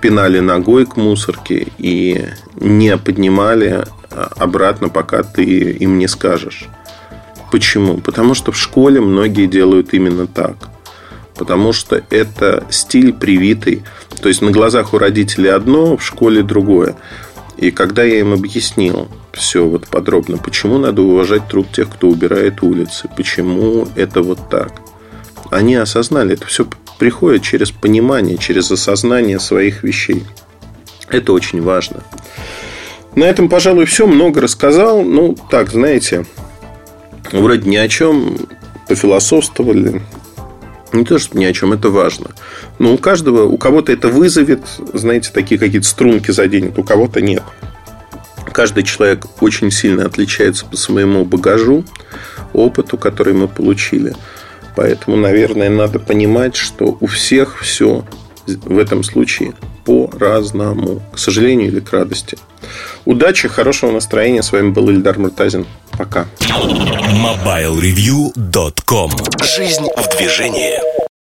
пинали 0.00 0.38
ногой 0.40 0.86
к 0.86 0.96
мусорке 0.96 1.68
и 1.78 2.26
не 2.56 2.96
поднимали 2.96 3.84
а, 4.10 4.32
обратно, 4.36 4.88
пока 4.88 5.22
ты 5.22 5.44
им 5.44 5.98
не 5.98 6.06
скажешь. 6.06 6.66
Почему? 7.50 7.98
Потому 7.98 8.34
что 8.34 8.52
в 8.52 8.58
школе 8.58 9.00
многие 9.00 9.46
делают 9.46 9.92
именно 9.94 10.26
так. 10.26 10.56
Потому 11.38 11.72
что 11.72 12.02
это 12.10 12.66
стиль 12.70 13.12
привитый. 13.12 13.84
То 14.20 14.28
есть 14.28 14.42
на 14.42 14.50
глазах 14.50 14.92
у 14.92 14.98
родителей 14.98 15.50
одно, 15.50 15.96
в 15.96 16.04
школе 16.04 16.42
другое. 16.42 16.96
И 17.56 17.70
когда 17.70 18.02
я 18.02 18.20
им 18.20 18.32
объяснил, 18.32 19.08
все 19.32 19.64
вот 19.64 19.86
подробно. 19.86 20.36
Почему 20.36 20.78
надо 20.78 21.02
уважать 21.02 21.48
труд 21.48 21.68
тех, 21.72 21.88
кто 21.88 22.08
убирает 22.08 22.62
улицы? 22.62 23.08
Почему 23.16 23.86
это 23.96 24.22
вот 24.22 24.50
так? 24.50 24.72
Они 25.50 25.76
осознали, 25.76 26.34
это 26.34 26.46
все 26.46 26.68
приходит 26.98 27.42
через 27.42 27.70
понимание, 27.70 28.36
через 28.36 28.70
осознание 28.70 29.38
своих 29.38 29.84
вещей. 29.84 30.24
Это 31.08 31.32
очень 31.32 31.62
важно. 31.62 32.02
На 33.14 33.24
этом, 33.24 33.48
пожалуй, 33.48 33.86
все. 33.86 34.06
Много 34.06 34.40
рассказал. 34.40 35.02
Ну, 35.02 35.36
так, 35.50 35.70
знаете, 35.70 36.26
вроде 37.32 37.68
ни 37.68 37.76
о 37.76 37.88
чем 37.88 38.36
пофилософствовали. 38.86 40.02
Не 40.92 41.04
то, 41.04 41.18
что 41.18 41.36
ни 41.36 41.44
о 41.44 41.52
чем, 41.52 41.72
это 41.72 41.90
важно. 41.90 42.30
Но 42.78 42.94
у 42.94 42.98
каждого, 42.98 43.44
у 43.44 43.58
кого-то 43.58 43.92
это 43.92 44.08
вызовет, 44.08 44.62
знаете, 44.94 45.30
такие 45.32 45.58
какие-то 45.58 45.86
струнки 45.86 46.30
заденет, 46.30 46.78
у 46.78 46.82
кого-то 46.82 47.20
нет 47.20 47.42
каждый 48.58 48.82
человек 48.82 49.26
очень 49.40 49.70
сильно 49.70 50.04
отличается 50.06 50.66
по 50.66 50.76
своему 50.76 51.24
багажу, 51.24 51.84
опыту, 52.52 52.98
который 52.98 53.32
мы 53.32 53.46
получили. 53.46 54.16
Поэтому, 54.74 55.16
наверное, 55.16 55.70
надо 55.70 56.00
понимать, 56.00 56.56
что 56.56 56.98
у 57.00 57.06
всех 57.06 57.60
все 57.60 58.04
в 58.56 58.78
этом 58.78 59.02
случае 59.02 59.54
по-разному. 59.84 61.02
К 61.12 61.18
сожалению 61.18 61.68
или 61.68 61.80
к 61.80 61.92
радости. 61.92 62.38
Удачи, 63.04 63.48
хорошего 63.48 63.90
настроения. 63.92 64.42
С 64.42 64.52
вами 64.52 64.70
был 64.70 64.88
Ильдар 64.90 65.18
Муртазин. 65.18 65.66
Пока. 65.96 66.26
MobileReview.com 66.40 69.10
Жизнь 69.42 69.88
в 69.96 70.08
движении. 70.16 71.07